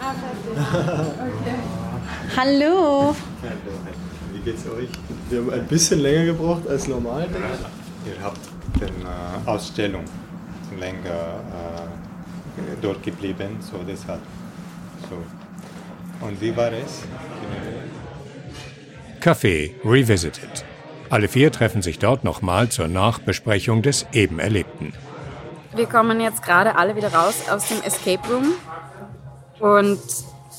Ah, 0.00 0.14
fertig. 0.14 1.54
Hallo. 2.36 3.14
Wie 4.42 4.53
geht's 4.53 4.64
euch? 4.66 4.88
Wir 5.29 5.40
haben 5.40 5.50
ein 5.53 5.66
bisschen 5.66 6.00
länger 6.00 6.24
gebraucht 6.24 6.66
als 6.66 6.88
normal, 6.88 7.29
denke 7.29 7.48
ich. 7.53 8.11
Ihr 8.11 8.22
habt 8.22 8.40
die 8.76 8.85
äh, 8.85 9.50
Ausstellung 9.50 10.05
länger 10.79 11.11
äh, 11.11 12.76
dort 12.81 13.03
geblieben, 13.03 13.59
so 13.61 13.76
deshalb. 13.87 14.20
So. 15.11 16.26
Und 16.26 16.40
wie 16.40 16.57
war 16.57 16.72
es? 16.72 17.03
Café 19.20 19.72
Revisited. 19.85 20.64
Alle 21.11 21.29
vier 21.29 21.53
treffen 21.53 21.83
sich 21.83 21.98
dort 21.98 22.24
nochmal 22.24 22.70
zur 22.70 22.88
Nachbesprechung 22.88 23.83
des 23.83 24.07
eben 24.12 24.38
Erlebten. 24.38 24.94
Wir 25.74 25.87
kommen 25.87 26.18
jetzt 26.18 26.42
gerade 26.42 26.76
alle 26.76 26.96
wieder 26.96 27.12
raus 27.12 27.35
aus 27.50 27.68
dem 27.68 27.83
Escape 27.83 28.26
Room. 28.33 28.55
Und 29.59 30.00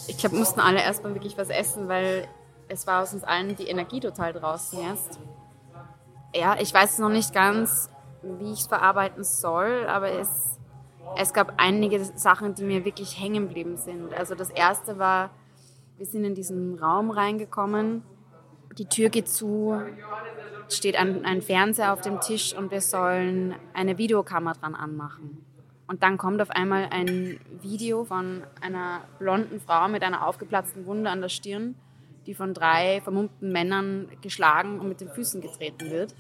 ich 0.08 0.18
glaube, 0.20 0.36
mussten 0.36 0.60
alle 0.60 0.84
erstmal 0.84 1.16
wirklich 1.16 1.36
was 1.36 1.50
essen, 1.50 1.88
weil 1.88 2.28
es 2.72 2.88
war 2.88 3.04
aus 3.04 3.14
uns 3.14 3.24
allen 3.24 3.56
die 3.56 3.68
Energie 3.68 4.00
total 4.00 4.34
draußen 4.34 4.80
jetzt. 4.82 5.20
Ja, 6.34 6.56
ich 6.60 6.74
weiß 6.74 7.00
noch 7.00 7.10
nicht 7.10 7.34
ganz, 7.34 7.90
wie 8.22 8.54
ich 8.54 8.62
es 8.62 8.68
verarbeiten 8.68 9.24
soll, 9.24 9.86
aber 9.88 10.12
es, 10.12 10.58
es 11.18 11.34
gab 11.34 11.54
einige 11.58 12.04
Sachen, 12.04 12.56
die 12.56 12.64
mir 12.64 12.86
wirklich 12.86 13.20
hängen 13.20 13.48
geblieben 13.48 13.76
sind. 13.76 14.14
Also 14.14 14.36
das 14.36 14.50
erste 14.50 14.98
war, 14.98 15.32
wir 15.98 16.06
sind 16.06 16.24
in 16.24 16.34
diesen 16.34 16.80
Raum 16.80 17.12
reingekommen, 17.12 18.04
die 18.78 18.86
Tür 18.86 19.10
geht 19.10 19.28
zu, 19.28 19.82
steht 20.70 20.96
ein, 20.96 21.26
ein 21.26 21.42
Fernseher 21.42 21.92
auf 21.92 22.00
dem 22.00 22.22
Tisch 22.22 22.56
und 22.56 22.72
wir 22.72 22.80
sollen 22.80 23.54
eine 23.74 23.98
Videokamera 23.98 24.54
dran 24.54 24.76
anmachen. 24.76 25.46
Und 25.88 26.04
dann 26.04 26.18
kommt 26.18 26.42
auf 26.42 26.52
einmal 26.52 26.88
ein 26.90 27.42
Video 27.62 28.06
von 28.06 28.44
einer 28.62 29.02
blonden 29.20 29.60
Frau 29.60 29.90
mit 29.90 30.04
einer 30.04 30.26
aufgeplatzten 30.26 30.86
Wunde 30.86 31.10
an 31.10 31.20
der 31.20 31.28
Stirn, 31.28 31.76
die 32.26 32.34
von 32.34 32.54
drei 32.54 33.02
vermummten 33.02 33.52
Männern 33.52 34.10
geschlagen 34.22 34.80
und 34.80 34.88
mit 34.88 35.02
den 35.02 35.10
Füßen 35.10 35.42
getreten 35.42 35.90
wird. 35.90 36.16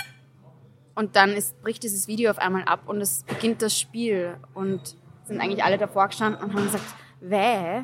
Und 0.96 1.16
dann 1.16 1.32
ist, 1.32 1.62
bricht 1.62 1.84
dieses 1.84 2.08
Video 2.08 2.30
auf 2.30 2.38
einmal 2.38 2.64
ab 2.64 2.82
und 2.88 3.02
es 3.02 3.24
beginnt 3.24 3.62
das 3.62 3.80
Spiel. 3.80 4.36
Und 4.54 4.96
sind 5.32 5.42
eigentlich 5.42 5.64
alle 5.64 5.78
davor 5.78 6.08
gestanden 6.08 6.44
und 6.44 6.54
haben 6.54 6.66
gesagt, 6.66 6.84
wäh, 7.20 7.84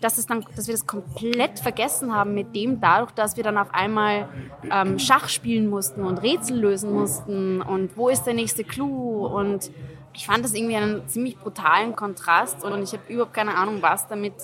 dass, 0.00 0.14
dass 0.14 0.66
wir 0.66 0.74
das 0.74 0.86
komplett 0.86 1.58
vergessen 1.58 2.14
haben 2.14 2.34
mit 2.34 2.54
dem, 2.54 2.80
dadurch, 2.80 3.10
dass 3.12 3.36
wir 3.36 3.42
dann 3.42 3.58
auf 3.58 3.74
einmal 3.74 4.28
ähm, 4.70 4.98
Schach 4.98 5.28
spielen 5.28 5.68
mussten 5.68 6.04
und 6.04 6.18
Rätsel 6.18 6.58
lösen 6.58 6.92
mussten 6.92 7.60
und 7.60 7.96
wo 7.96 8.08
ist 8.08 8.22
der 8.24 8.34
nächste 8.34 8.62
Clou 8.62 9.26
und 9.26 9.70
ich 10.14 10.26
fand 10.26 10.44
das 10.44 10.54
irgendwie 10.54 10.76
einen 10.76 11.08
ziemlich 11.08 11.36
brutalen 11.36 11.96
Kontrast 11.96 12.64
und 12.64 12.82
ich 12.82 12.92
habe 12.92 13.02
überhaupt 13.08 13.34
keine 13.34 13.56
Ahnung, 13.56 13.82
was 13.82 14.06
damit 14.06 14.34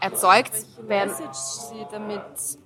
erzeugt 0.00 0.52
werden. 0.86 1.10
Message 1.10 1.34
sie 1.34 1.86
damit 1.92 2.22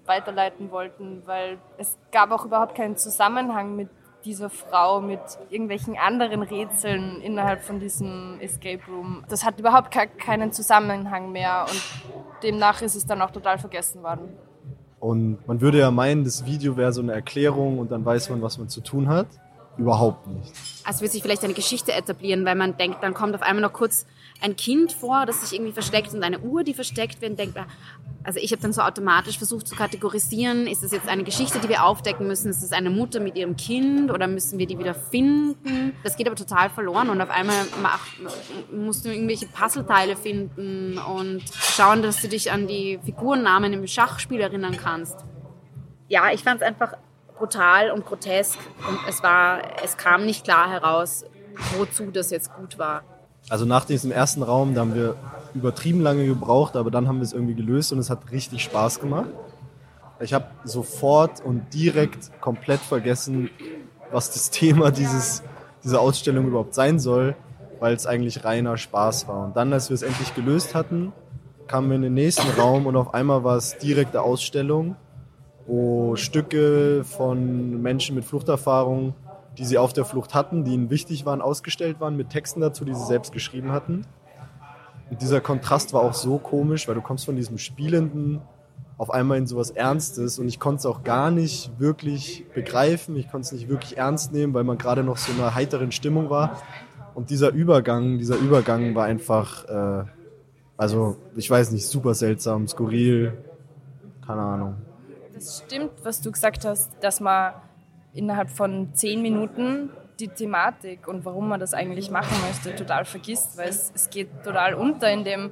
weiterleiten 0.06 0.70
wollten, 0.70 1.22
weil 1.26 1.58
es 1.78 1.96
gab 2.12 2.30
auch 2.30 2.44
überhaupt 2.44 2.74
keinen 2.74 2.96
Zusammenhang 2.96 3.76
mit 3.76 3.88
dieser 4.24 4.48
Frau, 4.48 5.00
mit 5.00 5.20
irgendwelchen 5.50 5.98
anderen 5.98 6.42
Rätseln 6.42 7.20
innerhalb 7.20 7.62
von 7.62 7.78
diesem 7.78 8.38
Escape 8.40 8.80
Room. 8.88 9.22
Das 9.28 9.44
hat 9.44 9.58
überhaupt 9.58 9.90
ke- 9.90 10.08
keinen 10.08 10.50
Zusammenhang 10.52 11.30
mehr 11.32 11.66
und 11.68 11.82
demnach 12.42 12.80
ist 12.80 12.94
es 12.94 13.04
dann 13.04 13.20
auch 13.20 13.30
total 13.30 13.58
vergessen 13.58 14.02
worden. 14.02 14.36
Und 14.98 15.46
man 15.46 15.60
würde 15.60 15.80
ja 15.80 15.90
meinen, 15.90 16.24
das 16.24 16.46
Video 16.46 16.78
wäre 16.78 16.90
so 16.92 17.02
eine 17.02 17.12
Erklärung 17.12 17.78
und 17.78 17.92
dann 17.92 18.02
weiß 18.04 18.30
man, 18.30 18.40
was 18.40 18.56
man 18.56 18.70
zu 18.70 18.80
tun 18.80 19.08
hat. 19.08 19.26
Überhaupt 19.76 20.26
nicht. 20.28 20.52
Also 20.84 21.02
wird 21.02 21.12
sich 21.12 21.20
vielleicht 21.20 21.44
eine 21.44 21.52
Geschichte 21.52 21.92
etablieren, 21.92 22.46
weil 22.46 22.54
man 22.54 22.76
denkt, 22.78 23.02
dann 23.02 23.12
kommt 23.12 23.34
auf 23.34 23.42
einmal 23.42 23.60
noch 23.60 23.72
kurz 23.72 24.06
ein 24.40 24.56
Kind 24.56 24.92
vor, 24.92 25.26
das 25.26 25.40
sich 25.40 25.54
irgendwie 25.54 25.72
versteckt 25.72 26.12
und 26.12 26.22
eine 26.22 26.40
Uhr, 26.40 26.64
die 26.64 26.74
versteckt 26.74 27.20
wird 27.20 27.32
und 27.32 27.38
denkt, 27.38 27.56
ah, 27.56 27.66
also 28.24 28.40
ich 28.40 28.52
habe 28.52 28.62
dann 28.62 28.72
so 28.72 28.80
automatisch 28.80 29.38
versucht 29.38 29.68
zu 29.68 29.76
kategorisieren, 29.76 30.66
ist 30.66 30.82
das 30.82 30.92
jetzt 30.92 31.08
eine 31.08 31.24
Geschichte, 31.24 31.58
die 31.60 31.68
wir 31.68 31.84
aufdecken 31.84 32.26
müssen, 32.26 32.50
ist 32.50 32.62
es 32.62 32.72
eine 32.72 32.90
Mutter 32.90 33.20
mit 33.20 33.36
ihrem 33.36 33.56
Kind 33.56 34.10
oder 34.10 34.26
müssen 34.26 34.58
wir 34.58 34.66
die 34.66 34.78
wieder 34.78 34.94
finden? 34.94 35.94
Das 36.02 36.16
geht 36.16 36.26
aber 36.26 36.36
total 36.36 36.70
verloren 36.70 37.10
und 37.10 37.20
auf 37.20 37.30
einmal 37.30 37.56
mach, 37.82 38.00
musst 38.72 39.04
du 39.04 39.10
irgendwelche 39.10 39.46
Puzzleteile 39.46 40.16
finden 40.16 40.98
und 40.98 41.42
schauen, 41.52 42.02
dass 42.02 42.20
du 42.22 42.28
dich 42.28 42.50
an 42.50 42.66
die 42.66 42.98
Figurennamen 43.04 43.72
im 43.74 43.86
Schachspiel 43.86 44.40
erinnern 44.40 44.76
kannst. 44.76 45.16
Ja, 46.08 46.30
ich 46.32 46.42
fand 46.42 46.62
es 46.62 46.66
einfach 46.66 46.94
brutal 47.36 47.90
und 47.90 48.06
grotesk 48.06 48.58
und 48.88 48.98
es 49.08 49.22
war, 49.22 49.82
es 49.82 49.96
kam 49.96 50.24
nicht 50.24 50.44
klar 50.44 50.70
heraus, 50.70 51.24
wozu 51.76 52.10
das 52.10 52.30
jetzt 52.30 52.54
gut 52.54 52.78
war. 52.78 53.02
Also 53.48 53.66
nach 53.66 53.84
diesem 53.84 54.10
ersten 54.10 54.42
Raum, 54.42 54.74
da 54.74 54.80
haben 54.80 54.94
wir 54.94 55.16
übertrieben 55.54 56.00
lange 56.00 56.26
gebraucht, 56.26 56.76
aber 56.76 56.90
dann 56.90 57.06
haben 57.06 57.18
wir 57.18 57.24
es 57.24 57.32
irgendwie 57.32 57.54
gelöst 57.54 57.92
und 57.92 57.98
es 57.98 58.08
hat 58.08 58.30
richtig 58.32 58.62
Spaß 58.62 59.00
gemacht. 59.00 59.28
Ich 60.20 60.32
habe 60.32 60.46
sofort 60.64 61.44
und 61.44 61.74
direkt 61.74 62.40
komplett 62.40 62.80
vergessen, 62.80 63.50
was 64.10 64.32
das 64.32 64.50
Thema 64.50 64.90
dieses, 64.90 65.42
dieser 65.82 66.00
Ausstellung 66.00 66.46
überhaupt 66.46 66.74
sein 66.74 66.98
soll, 66.98 67.36
weil 67.80 67.94
es 67.94 68.06
eigentlich 68.06 68.44
reiner 68.44 68.78
Spaß 68.78 69.28
war. 69.28 69.44
Und 69.44 69.56
dann, 69.56 69.72
als 69.72 69.90
wir 69.90 69.94
es 69.94 70.02
endlich 70.02 70.34
gelöst 70.34 70.74
hatten, 70.74 71.12
kamen 71.66 71.88
wir 71.88 71.96
in 71.96 72.02
den 72.02 72.14
nächsten 72.14 72.48
Raum 72.58 72.86
und 72.86 72.96
auf 72.96 73.12
einmal 73.12 73.44
war 73.44 73.56
es 73.56 73.76
direkte 73.78 74.22
Ausstellung, 74.22 74.96
wo 75.66 76.16
Stücke 76.16 77.04
von 77.04 77.82
Menschen 77.82 78.14
mit 78.14 78.24
Fluchterfahrung 78.24 79.14
die 79.58 79.64
sie 79.64 79.78
auf 79.78 79.92
der 79.92 80.04
Flucht 80.04 80.34
hatten, 80.34 80.64
die 80.64 80.72
ihnen 80.72 80.90
wichtig 80.90 81.26
waren, 81.26 81.40
ausgestellt 81.40 82.00
waren 82.00 82.16
mit 82.16 82.30
Texten 82.30 82.60
dazu, 82.60 82.84
die 82.84 82.94
sie 82.94 83.04
selbst 83.04 83.32
geschrieben 83.32 83.72
hatten. 83.72 84.06
Und 85.10 85.22
dieser 85.22 85.40
Kontrast 85.40 85.92
war 85.92 86.02
auch 86.02 86.14
so 86.14 86.38
komisch, 86.38 86.88
weil 86.88 86.94
du 86.94 87.02
kommst 87.02 87.24
von 87.24 87.36
diesem 87.36 87.58
spielenden 87.58 88.40
auf 88.96 89.10
einmal 89.10 89.38
in 89.38 89.46
sowas 89.46 89.70
Ernstes 89.70 90.38
und 90.38 90.46
ich 90.46 90.60
konnte 90.60 90.78
es 90.78 90.86
auch 90.86 91.02
gar 91.02 91.30
nicht 91.30 91.78
wirklich 91.78 92.44
begreifen, 92.54 93.16
ich 93.16 93.28
konnte 93.28 93.46
es 93.46 93.52
nicht 93.52 93.68
wirklich 93.68 93.98
ernst 93.98 94.32
nehmen, 94.32 94.54
weil 94.54 94.64
man 94.64 94.78
gerade 94.78 95.02
noch 95.02 95.16
so 95.16 95.32
in 95.32 95.38
einer 95.38 95.54
heiteren 95.54 95.90
Stimmung 95.90 96.30
war. 96.30 96.62
Und 97.14 97.30
dieser 97.30 97.50
Übergang, 97.50 98.18
dieser 98.18 98.36
Übergang 98.36 98.94
war 98.94 99.04
einfach, 99.06 99.64
äh, 99.68 100.04
also 100.76 101.16
ich 101.36 101.50
weiß 101.50 101.72
nicht, 101.72 101.86
super 101.86 102.14
seltsam, 102.14 102.68
skurril, 102.68 103.34
keine 104.26 104.42
Ahnung. 104.42 104.74
Das 105.32 105.62
stimmt, 105.64 105.92
was 106.02 106.20
du 106.20 106.30
gesagt 106.30 106.64
hast, 106.64 106.92
dass 107.00 107.20
man 107.20 107.54
innerhalb 108.14 108.50
von 108.50 108.94
zehn 108.94 109.22
Minuten 109.22 109.90
die 110.20 110.28
Thematik 110.28 111.08
und 111.08 111.24
warum 111.24 111.48
man 111.48 111.60
das 111.60 111.74
eigentlich 111.74 112.10
machen 112.10 112.36
möchte, 112.46 112.74
total 112.76 113.04
vergisst, 113.04 113.58
weil 113.58 113.68
es, 113.68 113.90
es 113.94 114.10
geht 114.10 114.44
total 114.44 114.74
unter 114.74 115.10
in 115.10 115.24
dem 115.24 115.50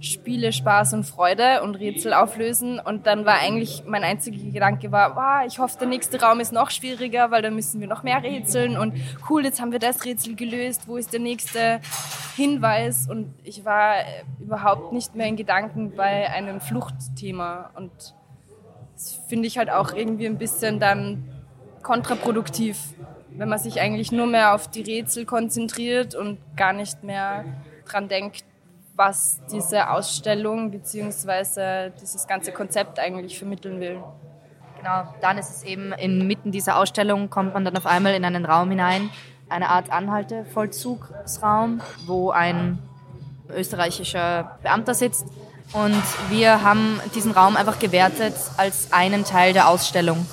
Spiele, 0.00 0.52
Spaß 0.52 0.94
und 0.94 1.04
Freude 1.04 1.62
und 1.62 1.74
Rätsel 1.74 2.14
auflösen. 2.14 2.80
Und 2.80 3.06
dann 3.06 3.26
war 3.26 3.38
eigentlich 3.38 3.84
mein 3.86 4.02
einziger 4.02 4.50
Gedanke 4.50 4.90
war, 4.90 5.14
wow, 5.14 5.46
ich 5.46 5.58
hoffe, 5.58 5.78
der 5.78 5.88
nächste 5.88 6.20
Raum 6.20 6.40
ist 6.40 6.52
noch 6.52 6.70
schwieriger, 6.70 7.30
weil 7.30 7.42
dann 7.42 7.54
müssen 7.54 7.80
wir 7.80 7.86
noch 7.86 8.02
mehr 8.02 8.22
rätseln. 8.22 8.78
Und 8.78 8.94
cool, 9.28 9.44
jetzt 9.44 9.60
haben 9.60 9.72
wir 9.72 9.78
das 9.78 10.04
Rätsel 10.04 10.36
gelöst. 10.36 10.88
Wo 10.88 10.96
ist 10.96 11.12
der 11.12 11.20
nächste 11.20 11.80
Hinweis? 12.34 13.08
Und 13.10 13.34
ich 13.44 13.66
war 13.66 13.96
überhaupt 14.40 14.92
nicht 14.92 15.14
mehr 15.14 15.26
in 15.26 15.36
Gedanken 15.36 15.94
bei 15.94 16.30
einem 16.30 16.62
Fluchtthema. 16.62 17.70
Und 17.76 17.92
das 18.94 19.20
finde 19.28 19.48
ich 19.48 19.58
halt 19.58 19.70
auch 19.70 19.92
irgendwie 19.92 20.26
ein 20.26 20.38
bisschen 20.38 20.80
dann 20.80 21.39
kontraproduktiv, 21.82 22.78
wenn 23.30 23.48
man 23.48 23.58
sich 23.58 23.80
eigentlich 23.80 24.12
nur 24.12 24.26
mehr 24.26 24.54
auf 24.54 24.68
die 24.68 24.82
Rätsel 24.82 25.24
konzentriert 25.24 26.14
und 26.14 26.38
gar 26.56 26.72
nicht 26.72 27.02
mehr 27.04 27.44
dran 27.86 28.08
denkt, 28.08 28.44
was 28.96 29.40
diese 29.50 29.90
Ausstellung 29.90 30.70
bzw. 30.70 31.90
dieses 32.00 32.26
ganze 32.26 32.52
Konzept 32.52 32.98
eigentlich 32.98 33.38
vermitteln 33.38 33.80
will. 33.80 34.02
Genau, 34.76 35.14
dann 35.20 35.38
ist 35.38 35.50
es 35.50 35.62
eben 35.62 35.92
inmitten 35.92 36.52
dieser 36.52 36.76
Ausstellung 36.76 37.28
kommt 37.30 37.54
man 37.54 37.64
dann 37.64 37.76
auf 37.76 37.86
einmal 37.86 38.14
in 38.14 38.24
einen 38.24 38.44
Raum 38.46 38.70
hinein, 38.70 39.10
eine 39.48 39.68
Art 39.68 39.90
Anhaltevollzugsraum, 39.90 41.80
wo 42.06 42.30
ein 42.30 42.78
österreichischer 43.54 44.58
Beamter 44.62 44.94
sitzt. 44.94 45.26
Und 45.72 46.02
wir 46.30 46.62
haben 46.62 47.00
diesen 47.14 47.32
Raum 47.32 47.56
einfach 47.56 47.78
gewertet 47.78 48.34
als 48.56 48.92
einen 48.92 49.24
Teil 49.24 49.52
der 49.52 49.68
Ausstellung. 49.68 50.26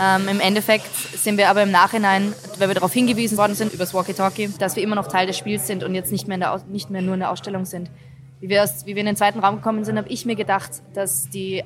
Ähm, 0.00 0.28
Im 0.28 0.40
Endeffekt 0.40 0.94
sind 0.94 1.38
wir 1.38 1.48
aber 1.48 1.62
im 1.62 1.70
Nachhinein, 1.70 2.32
weil 2.58 2.68
wir 2.68 2.74
darauf 2.74 2.92
hingewiesen 2.92 3.36
worden 3.38 3.54
sind, 3.54 3.72
übers 3.72 3.94
Walkie-Talkie, 3.94 4.54
dass 4.58 4.76
wir 4.76 4.82
immer 4.82 4.96
noch 4.96 5.08
Teil 5.08 5.26
des 5.26 5.36
Spiels 5.36 5.66
sind 5.66 5.84
und 5.84 5.94
jetzt 5.94 6.12
nicht 6.12 6.28
mehr, 6.28 6.38
der, 6.38 6.60
nicht 6.68 6.90
mehr 6.90 7.02
nur 7.02 7.14
in 7.14 7.20
der 7.20 7.30
Ausstellung 7.30 7.64
sind. 7.64 7.90
Wie 8.40 8.48
wir, 8.48 8.62
aus, 8.64 8.86
wie 8.86 8.94
wir 8.94 9.00
in 9.00 9.06
den 9.06 9.16
zweiten 9.16 9.38
Raum 9.38 9.56
gekommen 9.56 9.84
sind, 9.84 9.96
habe 9.96 10.08
ich 10.08 10.26
mir 10.26 10.34
gedacht, 10.34 10.70
dass 10.94 11.28
die 11.28 11.62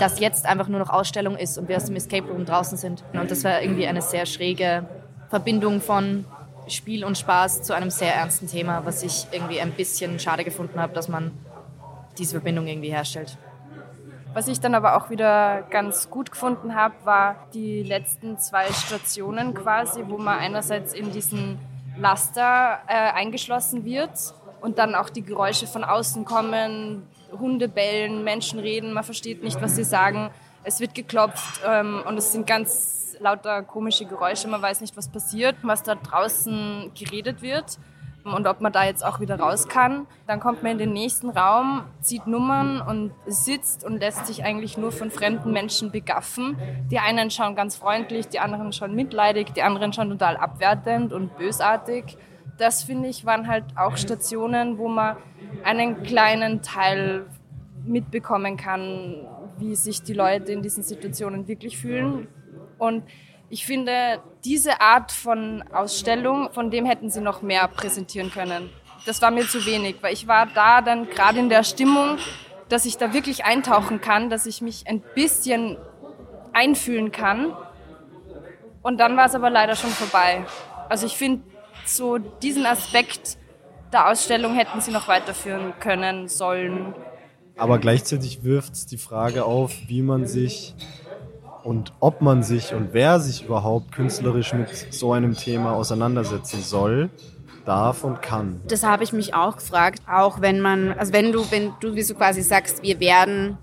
dass 0.00 0.20
jetzt 0.20 0.46
einfach 0.46 0.68
nur 0.68 0.80
noch 0.80 0.90
Ausstellung 0.90 1.36
ist 1.36 1.58
und 1.58 1.68
wir 1.68 1.76
aus 1.76 1.84
dem 1.84 1.96
Escape 1.96 2.28
Room 2.28 2.44
draußen 2.44 2.76
sind. 2.76 3.04
Und 3.12 3.30
das 3.30 3.44
war 3.44 3.62
irgendwie 3.62 3.86
eine 3.86 4.02
sehr 4.02 4.26
schräge 4.26 4.88
Verbindung 5.30 5.80
von 5.80 6.24
Spiel 6.66 7.04
und 7.04 7.16
Spaß 7.16 7.62
zu 7.62 7.74
einem 7.74 7.90
sehr 7.90 8.14
ernsten 8.14 8.46
Thema, 8.46 8.84
was 8.84 9.02
ich 9.02 9.26
irgendwie 9.32 9.60
ein 9.60 9.72
bisschen 9.72 10.18
schade 10.18 10.44
gefunden 10.44 10.80
habe, 10.80 10.92
dass 10.94 11.08
man 11.08 11.32
diese 12.18 12.32
Verbindung 12.32 12.66
irgendwie 12.66 12.90
herstellt. 12.90 13.38
Was 14.38 14.46
ich 14.46 14.60
dann 14.60 14.76
aber 14.76 14.96
auch 14.96 15.10
wieder 15.10 15.62
ganz 15.62 16.10
gut 16.10 16.30
gefunden 16.30 16.76
habe, 16.76 16.94
war 17.02 17.48
die 17.54 17.82
letzten 17.82 18.38
zwei 18.38 18.72
Stationen 18.72 19.52
quasi, 19.52 20.04
wo 20.06 20.16
man 20.16 20.38
einerseits 20.38 20.94
in 20.94 21.10
diesen 21.10 21.58
Laster 21.96 22.78
äh, 22.86 22.92
eingeschlossen 22.92 23.84
wird 23.84 24.12
und 24.60 24.78
dann 24.78 24.94
auch 24.94 25.10
die 25.10 25.22
Geräusche 25.22 25.66
von 25.66 25.82
außen 25.82 26.24
kommen, 26.24 27.02
Hunde 27.32 27.68
bellen, 27.68 28.22
Menschen 28.22 28.60
reden, 28.60 28.92
man 28.92 29.02
versteht 29.02 29.42
nicht, 29.42 29.60
was 29.60 29.74
sie 29.74 29.82
sagen. 29.82 30.30
Es 30.62 30.78
wird 30.78 30.94
geklopft 30.94 31.60
ähm, 31.66 32.04
und 32.06 32.16
es 32.16 32.30
sind 32.30 32.46
ganz 32.46 33.16
lauter 33.18 33.64
komische 33.64 34.04
Geräusche, 34.04 34.46
man 34.46 34.62
weiß 34.62 34.82
nicht, 34.82 34.96
was 34.96 35.08
passiert, 35.08 35.56
was 35.62 35.82
da 35.82 35.96
draußen 35.96 36.92
geredet 36.94 37.42
wird 37.42 37.76
und 38.34 38.46
ob 38.46 38.60
man 38.60 38.72
da 38.72 38.84
jetzt 38.84 39.04
auch 39.04 39.20
wieder 39.20 39.38
raus 39.38 39.68
kann. 39.68 40.06
Dann 40.26 40.40
kommt 40.40 40.62
man 40.62 40.72
in 40.72 40.78
den 40.78 40.92
nächsten 40.92 41.30
Raum, 41.30 41.84
zieht 42.00 42.26
Nummern 42.26 42.80
und 42.80 43.12
sitzt 43.26 43.84
und 43.84 43.98
lässt 43.98 44.26
sich 44.26 44.44
eigentlich 44.44 44.78
nur 44.78 44.92
von 44.92 45.10
fremden 45.10 45.52
Menschen 45.52 45.90
begaffen. 45.90 46.56
Die 46.90 46.98
einen 46.98 47.30
schauen 47.30 47.54
ganz 47.54 47.76
freundlich, 47.76 48.28
die 48.28 48.40
anderen 48.40 48.72
schauen 48.72 48.94
mitleidig, 48.94 49.52
die 49.54 49.62
anderen 49.62 49.92
schauen 49.92 50.10
total 50.10 50.36
abwertend 50.36 51.12
und 51.12 51.36
bösartig. 51.38 52.16
Das 52.58 52.82
finde 52.82 53.08
ich 53.08 53.24
waren 53.24 53.46
halt 53.46 53.64
auch 53.76 53.96
Stationen, 53.96 54.78
wo 54.78 54.88
man 54.88 55.16
einen 55.64 56.02
kleinen 56.02 56.62
Teil 56.62 57.26
mitbekommen 57.84 58.56
kann, 58.56 59.26
wie 59.58 59.74
sich 59.74 60.02
die 60.02 60.12
Leute 60.12 60.52
in 60.52 60.62
diesen 60.62 60.82
Situationen 60.82 61.48
wirklich 61.48 61.78
fühlen. 61.78 62.28
Und 62.78 63.04
ich 63.50 63.64
finde, 63.64 64.20
diese 64.44 64.80
Art 64.80 65.10
von 65.10 65.62
Ausstellung, 65.72 66.50
von 66.52 66.70
dem 66.70 66.84
hätten 66.84 67.10
sie 67.10 67.20
noch 67.20 67.42
mehr 67.42 67.66
präsentieren 67.68 68.30
können. 68.30 68.70
Das 69.06 69.22
war 69.22 69.30
mir 69.30 69.48
zu 69.48 69.64
wenig, 69.64 69.96
weil 70.02 70.12
ich 70.12 70.28
war 70.28 70.46
da 70.46 70.82
dann 70.82 71.08
gerade 71.08 71.38
in 71.38 71.48
der 71.48 71.64
Stimmung, 71.64 72.18
dass 72.68 72.84
ich 72.84 72.98
da 72.98 73.14
wirklich 73.14 73.44
eintauchen 73.44 74.00
kann, 74.00 74.28
dass 74.28 74.44
ich 74.44 74.60
mich 74.60 74.86
ein 74.86 75.00
bisschen 75.14 75.78
einfühlen 76.52 77.10
kann. 77.10 77.56
Und 78.82 78.98
dann 78.98 79.16
war 79.16 79.26
es 79.26 79.34
aber 79.34 79.48
leider 79.48 79.76
schon 79.76 79.90
vorbei. 79.90 80.44
Also 80.90 81.06
ich 81.06 81.16
finde, 81.16 81.42
so 81.86 82.18
diesen 82.18 82.66
Aspekt 82.66 83.38
der 83.92 84.08
Ausstellung 84.08 84.54
hätten 84.54 84.82
sie 84.82 84.90
noch 84.90 85.08
weiterführen 85.08 85.72
können, 85.80 86.28
sollen. 86.28 86.94
Aber 87.56 87.78
gleichzeitig 87.78 88.44
wirft 88.44 88.74
es 88.74 88.86
die 88.86 88.98
Frage 88.98 89.44
auf, 89.44 89.72
wie 89.86 90.02
man 90.02 90.26
sich 90.26 90.74
und 91.68 91.92
ob 92.00 92.22
man 92.22 92.42
sich 92.42 92.72
und 92.72 92.94
wer 92.94 93.20
sich 93.20 93.44
überhaupt 93.44 93.92
künstlerisch 93.92 94.54
mit 94.54 94.70
so 94.90 95.12
einem 95.12 95.36
Thema 95.36 95.74
auseinandersetzen 95.74 96.62
soll, 96.62 97.10
darf 97.66 98.04
und 98.04 98.22
kann. 98.22 98.62
Das 98.66 98.84
habe 98.84 99.04
ich 99.04 99.12
mich 99.12 99.34
auch 99.34 99.56
gefragt, 99.56 100.00
auch 100.10 100.40
wenn 100.40 100.62
man, 100.62 100.92
also 100.92 101.12
wenn 101.12 101.30
du, 101.30 101.44
wenn 101.50 101.74
du 101.80 101.94
wie 101.94 102.00
so 102.00 102.14
quasi 102.14 102.40
sagst, 102.40 102.82
wir 102.82 103.00
werden 103.00 103.58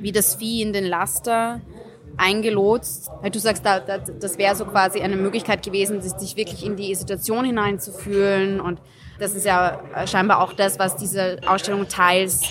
wie 0.00 0.10
das 0.10 0.34
Vieh 0.34 0.60
in 0.60 0.72
den 0.72 0.84
Laster 0.84 1.60
eingelotst, 2.16 3.12
du 3.30 3.38
sagst, 3.38 3.64
das 3.64 4.36
wäre 4.36 4.56
so 4.56 4.64
quasi 4.64 5.00
eine 5.00 5.14
Möglichkeit 5.14 5.62
gewesen, 5.62 6.02
sich 6.02 6.34
wirklich 6.34 6.66
in 6.66 6.74
die 6.74 6.96
Situation 6.96 7.44
hineinzufühlen 7.44 8.60
und 8.60 8.82
das 9.20 9.34
ist 9.34 9.46
ja 9.46 9.80
scheinbar 10.06 10.42
auch 10.42 10.52
das, 10.52 10.80
was 10.80 10.96
diese 10.96 11.38
Ausstellung 11.46 11.86
teils 11.86 12.42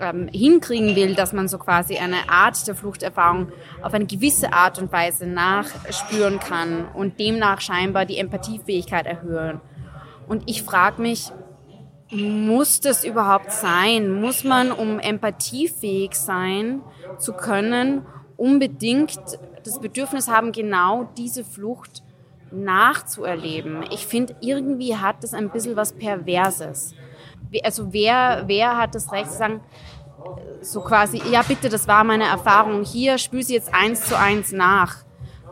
ähm, 0.00 0.28
hinkriegen 0.32 0.96
will, 0.96 1.14
dass 1.14 1.32
man 1.32 1.48
so 1.48 1.58
quasi 1.58 1.96
eine 1.96 2.28
Art 2.28 2.66
der 2.66 2.74
Fluchterfahrung 2.74 3.52
auf 3.82 3.94
eine 3.94 4.06
gewisse 4.06 4.52
Art 4.52 4.78
und 4.78 4.92
Weise 4.92 5.26
nachspüren 5.26 6.38
kann 6.38 6.88
und 6.94 7.18
demnach 7.18 7.60
scheinbar 7.60 8.06
die 8.06 8.18
Empathiefähigkeit 8.18 9.06
erhöhen. 9.06 9.60
Und 10.26 10.44
ich 10.46 10.62
frage 10.62 11.00
mich, 11.00 11.32
muss 12.10 12.80
das 12.80 13.04
überhaupt 13.04 13.52
sein? 13.52 14.20
Muss 14.20 14.44
man, 14.44 14.72
um 14.72 14.98
empathiefähig 14.98 16.14
sein 16.14 16.80
zu 17.18 17.32
können, 17.32 18.06
unbedingt 18.36 19.18
das 19.64 19.80
Bedürfnis 19.80 20.28
haben, 20.28 20.52
genau 20.52 21.08
diese 21.16 21.44
Flucht 21.44 22.02
nachzuerleben? 22.50 23.84
Ich 23.90 24.06
finde, 24.06 24.36
irgendwie 24.40 24.96
hat 24.96 25.22
das 25.22 25.34
ein 25.34 25.50
bisschen 25.50 25.76
was 25.76 25.92
Perverses 25.92 26.94
also 27.62 27.92
wer, 27.92 28.44
wer 28.46 28.76
hat 28.76 28.94
das 28.94 29.10
Recht 29.12 29.30
zu 29.30 29.38
sagen, 29.38 29.60
so 30.60 30.80
quasi, 30.80 31.22
ja 31.30 31.42
bitte, 31.42 31.68
das 31.68 31.86
war 31.86 32.04
meine 32.04 32.24
Erfahrung 32.24 32.84
hier, 32.84 33.18
spül 33.18 33.42
sie 33.42 33.54
jetzt 33.54 33.72
eins 33.72 34.04
zu 34.04 34.18
eins 34.18 34.52
nach. 34.52 34.96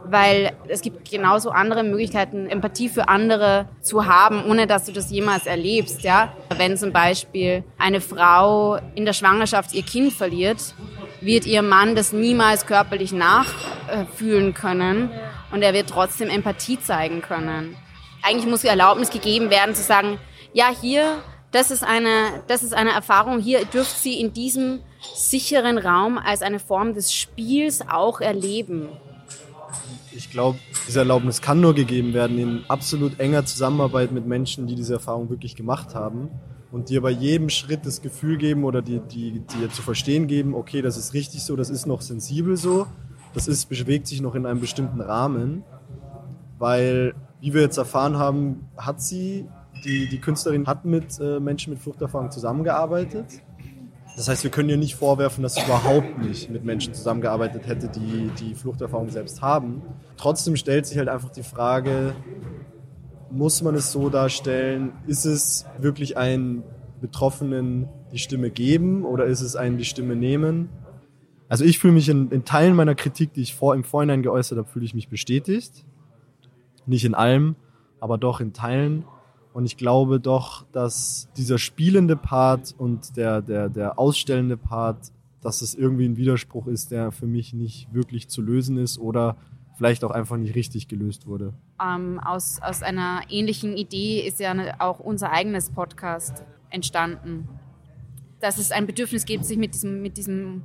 Weil 0.09 0.53
es 0.69 0.83
gibt 0.83 1.11
genauso 1.11 1.51
andere 1.51 1.83
Möglichkeiten, 1.83 2.49
Empathie 2.49 2.89
für 2.89 3.09
andere 3.09 3.67
zu 3.81 4.07
haben, 4.07 4.45
ohne 4.45 4.69
dass 4.69 4.85
du 4.85 4.93
das 4.93 5.11
jemals 5.11 5.47
erlebst. 5.47 6.03
Ja? 6.03 6.33
Wenn 6.57 6.77
zum 6.77 6.93
Beispiel 6.93 7.65
eine 7.77 8.01
Frau 8.01 8.79
in 8.95 9.05
der 9.05 9.15
Schwangerschaft 9.15 9.75
ihr 9.75 9.83
Kind 9.83 10.13
verliert, 10.13 10.75
wird 11.21 11.45
ihr 11.45 11.63
Mann 11.63 11.97
das 11.97 12.13
niemals 12.13 12.67
körperlich 12.67 13.13
nachfühlen 13.13 14.55
können 14.55 15.11
und 15.51 15.63
er 15.63 15.75
wird 15.75 15.91
trotzdem 15.91 16.29
Empathie 16.29 16.79
zeigen 16.79 17.21
können. 17.21 17.77
Eigentlich 18.23 18.47
muss 18.49 18.61
die 18.61 18.69
Erlaubnis 18.69 19.11
gegeben 19.11 19.51
werden 19.51 19.75
zu 19.75 19.83
sagen, 19.83 20.19
ja, 20.53 20.67
hier 20.81 21.17
das 21.53 21.71
ist 21.71 21.85
eine, 21.85 22.43
das 22.49 22.63
ist 22.63 22.75
eine 22.75 22.91
Erfahrung. 22.91 23.41
Hier 23.41 23.65
dürft 23.65 23.99
sie 23.99 24.21
in 24.21 24.33
diesem 24.33 24.81
sicheren 25.15 25.79
Raum 25.79 26.19
als 26.19 26.43
eine 26.43 26.59
Form 26.59 26.95
des 26.95 27.13
Spiels 27.13 27.83
auch 27.89 28.21
erleben. 28.21 28.89
Ich 30.13 30.31
glaube, 30.31 30.59
diese 30.87 31.01
Erlaubnis 31.01 31.43
kann 31.43 31.61
nur 31.61 31.75
gegeben 31.75 32.15
werden 32.15 32.39
in 32.39 32.65
absolut 32.69 33.21
enger 33.21 33.45
Zusammenarbeit 33.45 34.13
mit 34.13 34.27
Menschen, 34.27 34.67
die 34.67 34.75
diese 34.75 34.95
Erfahrung 34.95 35.29
wirklich 35.29 35.57
gemacht 35.57 35.95
haben 35.95 36.31
und 36.73 36.89
dir 36.89 37.03
bei 37.03 37.11
jedem 37.11 37.49
Schritt 37.49 37.85
das 37.85 38.03
Gefühl 38.03 38.39
geben 38.39 38.65
oder 38.65 38.83
dir, 38.83 39.01
die, 39.01 39.41
dir 39.41 39.71
zu 39.71 39.83
verstehen 39.83 40.27
geben, 40.27 40.55
okay, 40.55 40.83
das 40.83 40.97
ist 40.97 41.15
richtig 41.15 41.43
so, 41.43 41.57
das 41.57 41.71
ist 41.71 41.87
noch 41.87 42.01
sensibel 42.01 42.57
so, 42.57 42.87
das 43.35 43.49
ist, 43.49 43.69
bewegt 43.69 44.07
sich 44.07 44.21
noch 44.21 44.35
in 44.35 44.47
einem 44.47 44.61
bestimmten 44.61 45.01
Rahmen, 45.01 45.65
weil 46.59 47.15
wie 47.41 47.55
wir 47.55 47.61
jetzt 47.61 47.77
erfahren 47.77 48.19
haben, 48.19 48.69
hat 48.77 49.01
sie, 49.01 49.47
die, 49.85 50.09
die 50.09 50.19
Künstlerin 50.19 50.67
hat 50.67 50.85
mit 50.85 51.19
äh, 51.21 51.41
Menschen 51.41 51.73
mit 51.73 51.83
Fluchterfahrung 51.83 52.31
zusammengearbeitet. 52.31 53.27
Das 54.17 54.29
heißt, 54.29 54.45
wir 54.45 54.51
können 54.51 54.71
ihr 54.71 54.79
nicht 54.79 54.95
vorwerfen, 54.95 55.43
dass 55.43 55.57
sie 55.57 55.63
überhaupt 55.63 56.19
nicht 56.19 56.49
mit 56.49 56.65
Menschen 56.65 56.95
zusammengearbeitet 56.95 57.67
hätte, 57.67 57.89
die 57.89 58.31
die 58.41 58.55
Fluchterfahrung 58.55 59.11
selbst 59.11 59.43
haben. 59.43 59.83
Trotzdem 60.17 60.57
stellt 60.57 60.87
sich 60.87 60.97
halt 60.97 61.09
einfach 61.09 61.29
die 61.29 61.43
Frage, 61.43 62.15
muss 63.31 63.61
man 63.63 63.75
es 63.75 63.93
so 63.93 64.09
darstellen, 64.09 64.93
ist 65.07 65.27
es 65.27 65.67
wirklich 65.79 66.17
ein 66.17 66.63
Betroffenen 67.01 67.89
die 68.13 68.19
Stimme 68.19 68.51
geben 68.51 69.05
oder 69.05 69.27
ist 69.27 69.43
es 69.43 69.55
ein 69.55 69.77
die 69.77 69.85
Stimme 69.85 70.17
nehmen? 70.17 70.71
Also 71.49 71.65
ich 71.65 71.79
fühle 71.79 71.93
mich 71.93 72.09
in, 72.09 72.31
in 72.31 72.45
Teilen 72.45 72.75
meiner 72.75 72.95
Kritik, 72.95 73.35
die 73.35 73.43
ich 73.43 73.55
vor, 73.55 73.75
im 73.75 73.85
Vorhinein 73.85 74.23
geäußert 74.23 74.57
habe, 74.59 74.69
fühle 74.69 74.85
ich 74.87 74.95
mich 74.95 75.09
bestätigt. 75.09 75.85
Nicht 76.87 77.05
in 77.05 77.15
allem, 77.15 77.57
aber 78.01 78.17
doch 78.17 78.41
in 78.41 78.53
Teilen. 78.53 79.05
Und 79.57 79.65
ich 79.65 79.79
glaube 79.79 80.21
doch, 80.21 80.67
dass 80.73 81.31
dieser 81.39 81.57
spielende 81.57 82.15
Part 82.15 82.75
und 82.77 83.17
der, 83.17 83.41
der, 83.41 83.71
der 83.71 83.99
ausstellende 83.99 84.59
Part, 84.59 85.13
dass 85.41 85.63
es 85.63 85.75
irgendwie 85.75 86.05
ein 86.07 86.19
Widerspruch 86.19 86.67
ist, 86.67 86.91
der 86.91 87.11
für 87.11 87.27
mich 87.27 87.55
nicht 87.55 87.89
wirklich 87.91 88.29
zu 88.29 88.43
lösen 88.43 88.77
ist 88.77 88.99
oder 88.99 89.39
vielleicht 89.79 90.05
auch 90.05 90.11
einfach 90.11 90.37
nicht 90.37 90.55
richtig 90.55 90.89
gelöst 90.89 91.27
wurde. 91.27 91.55
Ähm, 91.83 92.21
aus, 92.21 92.61
aus 92.61 92.83
einer 92.83 93.23
ähnlichen 93.31 93.79
Idee 93.79 94.21
ist 94.29 94.41
ja 94.41 94.55
auch 94.79 95.01
unser 95.01 95.33
eigenes 95.33 95.71
Podcast 95.71 96.45
entstanden. 96.69 97.49
Dass 98.41 98.59
es 98.59 98.73
ein 98.73 98.87
Bedürfnis 98.87 99.25
gibt, 99.25 99.47
sich 99.47 99.57
mit 99.57 99.73
diesem, 99.73 100.03
mit 100.03 100.19
diesem 100.19 100.65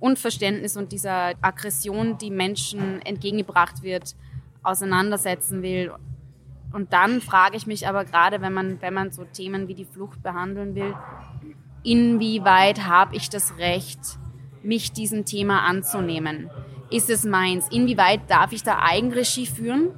Unverständnis 0.00 0.76
und 0.76 0.90
dieser 0.90 1.34
Aggression, 1.42 2.18
die 2.18 2.32
Menschen 2.32 3.00
entgegengebracht 3.02 3.84
wird, 3.84 4.16
auseinandersetzen 4.64 5.62
will. 5.62 5.92
Und 6.72 6.92
dann 6.92 7.20
frage 7.20 7.56
ich 7.56 7.66
mich 7.66 7.86
aber 7.86 8.04
gerade, 8.04 8.40
wenn 8.40 8.52
man, 8.52 8.80
wenn 8.80 8.94
man 8.94 9.12
so 9.12 9.24
Themen 9.24 9.68
wie 9.68 9.74
die 9.74 9.84
Flucht 9.84 10.22
behandeln 10.22 10.74
will, 10.74 10.94
inwieweit 11.82 12.86
habe 12.86 13.16
ich 13.16 13.28
das 13.28 13.58
Recht, 13.58 13.98
mich 14.62 14.92
diesem 14.92 15.24
Thema 15.24 15.62
anzunehmen? 15.62 16.50
Ist 16.90 17.10
es 17.10 17.24
meins? 17.24 17.66
Inwieweit 17.70 18.20
darf 18.28 18.52
ich 18.52 18.62
da 18.62 18.78
Eigenregie 18.80 19.46
führen, 19.46 19.90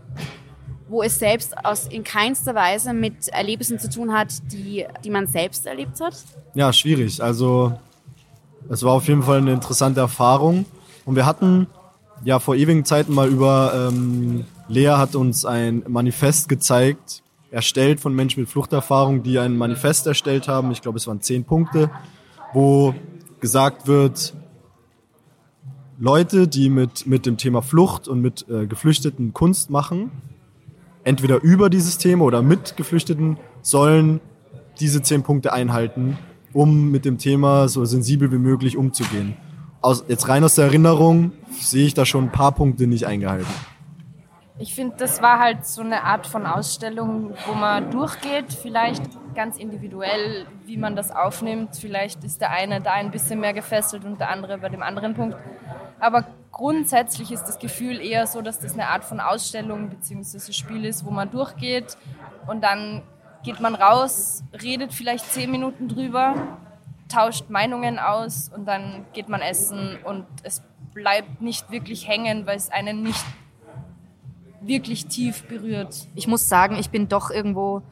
wo 0.89 1.03
es 1.03 1.19
selbst 1.19 1.57
aus, 1.65 1.87
in 1.87 2.05
keinster 2.05 2.55
Weise 2.55 2.93
mit 2.93 3.29
Erlebnissen 3.29 3.79
zu 3.79 3.91
tun 3.91 4.13
hat, 4.13 4.53
die, 4.53 4.87
die 5.05 5.11
man 5.11 5.27
selbst 5.27 5.67
erlebt 5.67 6.01
hat? 6.01 6.15
Ja, 6.55 6.73
schwierig. 6.73 7.23
Also 7.23 7.79
es 8.69 8.83
war 8.83 8.93
auf 8.93 9.09
jeden 9.09 9.23
Fall 9.23 9.39
eine 9.39 9.53
interessante 9.53 10.01
Erfahrung. 10.01 10.65
Und 11.05 11.17
wir 11.17 11.27
hatten 11.27 11.67
ja 12.25 12.39
vor 12.39 12.55
ewigen 12.55 12.85
Zeiten 12.85 13.13
mal 13.13 13.29
über, 13.29 13.91
ähm, 13.91 14.47
Lea 14.69 14.97
hat 14.97 15.15
uns 15.15 15.45
ein 15.45 15.83
Manifest 15.87 16.49
gezeigt, 16.49 17.23
erstellt 17.51 18.01
von 18.01 18.15
Menschen 18.15 18.41
mit 18.41 18.49
Fluchterfahrung, 18.49 19.23
die 19.23 19.39
ein 19.39 19.57
Manifest 19.57 20.07
erstellt 20.07 20.49
haben. 20.49 20.71
Ich 20.71 20.83
glaube, 20.83 20.99
es 20.99 21.07
waren 21.07 21.21
zehn 21.21 21.45
Punkte, 21.45 21.91
wo 22.53 22.95
gesagt 23.41 23.87
wird, 23.87 24.35
Leute, 25.99 26.49
die 26.49 26.71
mit, 26.71 27.07
mit 27.07 27.27
dem 27.27 27.37
Thema 27.37 27.63
Flucht 27.63 28.09
und 28.09 28.21
mit 28.21 28.47
äh, 28.49 28.67
Geflüchteten 28.67 29.33
Kunst 29.33 29.71
machen, 29.71 30.11
entweder 31.05 31.41
über 31.43 31.71
dieses 31.71 31.99
Thema 31.99 32.25
oder 32.25 32.43
mit 32.43 32.77
Geflüchteten, 32.77 33.37
sollen 33.63 34.21
diese 34.81 35.03
zehn 35.03 35.23
Punkte 35.23 35.53
einhalten, 35.53 36.19
um 36.53 36.91
mit 36.91 37.05
dem 37.05 37.19
Thema 37.19 37.69
so 37.69 37.85
sensibel 37.85 38.33
wie 38.33 38.39
möglich 38.39 38.77
umzugehen. 38.77 39.37
Aus, 39.83 40.05
jetzt 40.09 40.29
rein 40.29 40.43
aus 40.43 40.55
der 40.57 40.65
Erinnerung 40.67 41.33
sehe 41.61 41.87
ich 41.87 41.95
da 41.95 42.05
schon 42.07 42.25
ein 42.25 42.33
paar 42.33 42.53
Punkte 42.53 42.87
nicht 42.87 43.07
eingehalten. 43.07 43.53
Ich 44.57 44.73
finde, 44.73 44.95
das 44.97 45.21
war 45.21 45.41
halt 45.41 45.67
so 45.67 45.83
eine 45.83 46.05
Art 46.05 46.29
von 46.29 46.47
Ausstellung, 46.47 47.35
wo 47.47 47.55
man 47.55 47.91
durchgeht, 47.91 48.53
vielleicht 48.53 49.03
ganz 49.35 49.59
individuell, 49.59 50.47
wie 50.65 50.77
man 50.77 50.95
das 50.95 51.11
aufnimmt. 51.11 51.75
Vielleicht 51.75 52.23
ist 52.23 52.41
der 52.41 52.51
eine 52.51 52.81
da 52.81 52.93
ein 52.93 53.11
bisschen 53.11 53.41
mehr 53.41 53.53
gefesselt 53.53 54.05
und 54.05 54.21
der 54.21 54.31
andere 54.31 54.59
bei 54.59 54.69
dem 54.69 54.85
anderen 54.85 55.15
Punkt. 55.15 55.37
Aber 55.99 56.25
grundsätzlich 56.53 57.33
ist 57.33 57.47
das 57.47 57.59
Gefühl 57.59 58.01
eher 58.01 58.29
so, 58.29 58.43
dass 58.43 58.61
das 58.61 58.75
eine 58.75 58.87
Art 58.91 59.05
von 59.05 59.19
Ausstellung 59.19 59.89
bzw. 59.89 60.53
Spiel 60.53 60.85
ist, 60.85 61.05
wo 61.05 61.11
man 61.11 61.33
durchgeht 61.33 61.97
und 62.47 62.63
dann 62.63 63.03
geht 63.43 63.59
man 63.59 63.75
raus, 63.75 64.45
redet 64.63 64.95
vielleicht 64.95 65.33
zehn 65.33 65.51
Minuten 65.51 65.89
drüber, 65.89 66.35
tauscht 67.09 67.51
Meinungen 67.51 67.99
aus 67.99 68.53
und 68.55 68.67
dann 68.67 69.05
geht 69.15 69.29
man 69.29 69.41
essen 69.41 69.99
und 70.05 70.27
es 70.45 70.63
bleibt 70.93 71.43
nicht 71.43 71.73
wirklich 71.73 72.07
hängen, 72.07 72.47
weil 72.47 72.57
es 72.57 72.71
einen 72.71 73.03
nicht 73.03 73.25
wirklich 74.67 75.07
tief 75.07 75.45
berührt. 75.45 76.09
Ich 76.15 76.27
muss 76.27 76.49
sagen, 76.49 76.77
ich 76.77 76.91
bin 76.91 77.09
doch 77.09 77.31
irgendwo 77.31 77.83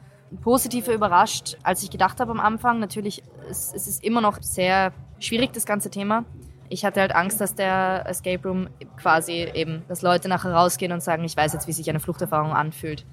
positiver 0.41 0.93
überrascht, 0.93 1.57
als 1.63 1.83
ich 1.83 1.89
gedacht 1.89 2.19
habe 2.19 2.31
am 2.31 2.39
Anfang. 2.39 2.79
Natürlich, 2.79 3.23
es, 3.49 3.73
es 3.73 3.87
ist 3.87 4.03
immer 4.03 4.21
noch 4.21 4.41
sehr 4.41 4.93
schwierig, 5.19 5.53
das 5.53 5.65
ganze 5.65 5.89
Thema. 5.89 6.25
Ich 6.69 6.85
hatte 6.85 7.01
halt 7.01 7.13
Angst, 7.13 7.39
dass 7.39 7.55
der 7.55 8.05
Escape 8.07 8.47
Room 8.47 8.67
quasi 8.97 9.47
eben, 9.53 9.83
dass 9.87 10.01
Leute 10.01 10.27
nachher 10.27 10.53
rausgehen 10.53 10.91
und 10.91 11.03
sagen, 11.03 11.23
ich 11.23 11.37
weiß 11.37 11.53
jetzt, 11.53 11.67
wie 11.67 11.73
sich 11.73 11.89
eine 11.89 11.99
Fluchterfahrung 11.99 12.53
anfühlt. 12.53 13.05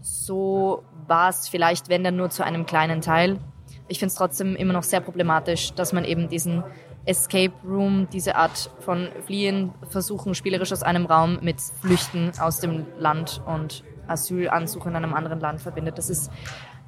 So 0.00 0.82
war 1.06 1.28
es 1.28 1.48
vielleicht, 1.48 1.88
wenn 1.88 2.02
dann 2.02 2.16
nur 2.16 2.30
zu 2.30 2.44
einem 2.44 2.66
kleinen 2.66 3.02
Teil. 3.02 3.38
Ich 3.88 3.98
finde 3.98 4.10
es 4.10 4.14
trotzdem 4.14 4.56
immer 4.56 4.72
noch 4.72 4.82
sehr 4.82 5.00
problematisch, 5.00 5.72
dass 5.74 5.92
man 5.92 6.04
eben 6.04 6.28
diesen 6.28 6.64
Escape 7.04 7.52
Room, 7.64 8.08
diese 8.12 8.36
Art 8.36 8.70
von 8.80 9.08
Fliehen, 9.24 9.72
versuchen 9.88 10.34
spielerisch 10.34 10.72
aus 10.72 10.82
einem 10.82 11.06
Raum 11.06 11.38
mit 11.42 11.60
Flüchten 11.60 12.32
aus 12.40 12.60
dem 12.60 12.86
Land 12.98 13.42
und 13.46 13.84
Asylansuch 14.06 14.86
in 14.86 14.96
einem 14.96 15.14
anderen 15.14 15.40
Land 15.40 15.60
verbindet. 15.60 15.98
Das 15.98 16.10
ist 16.10 16.30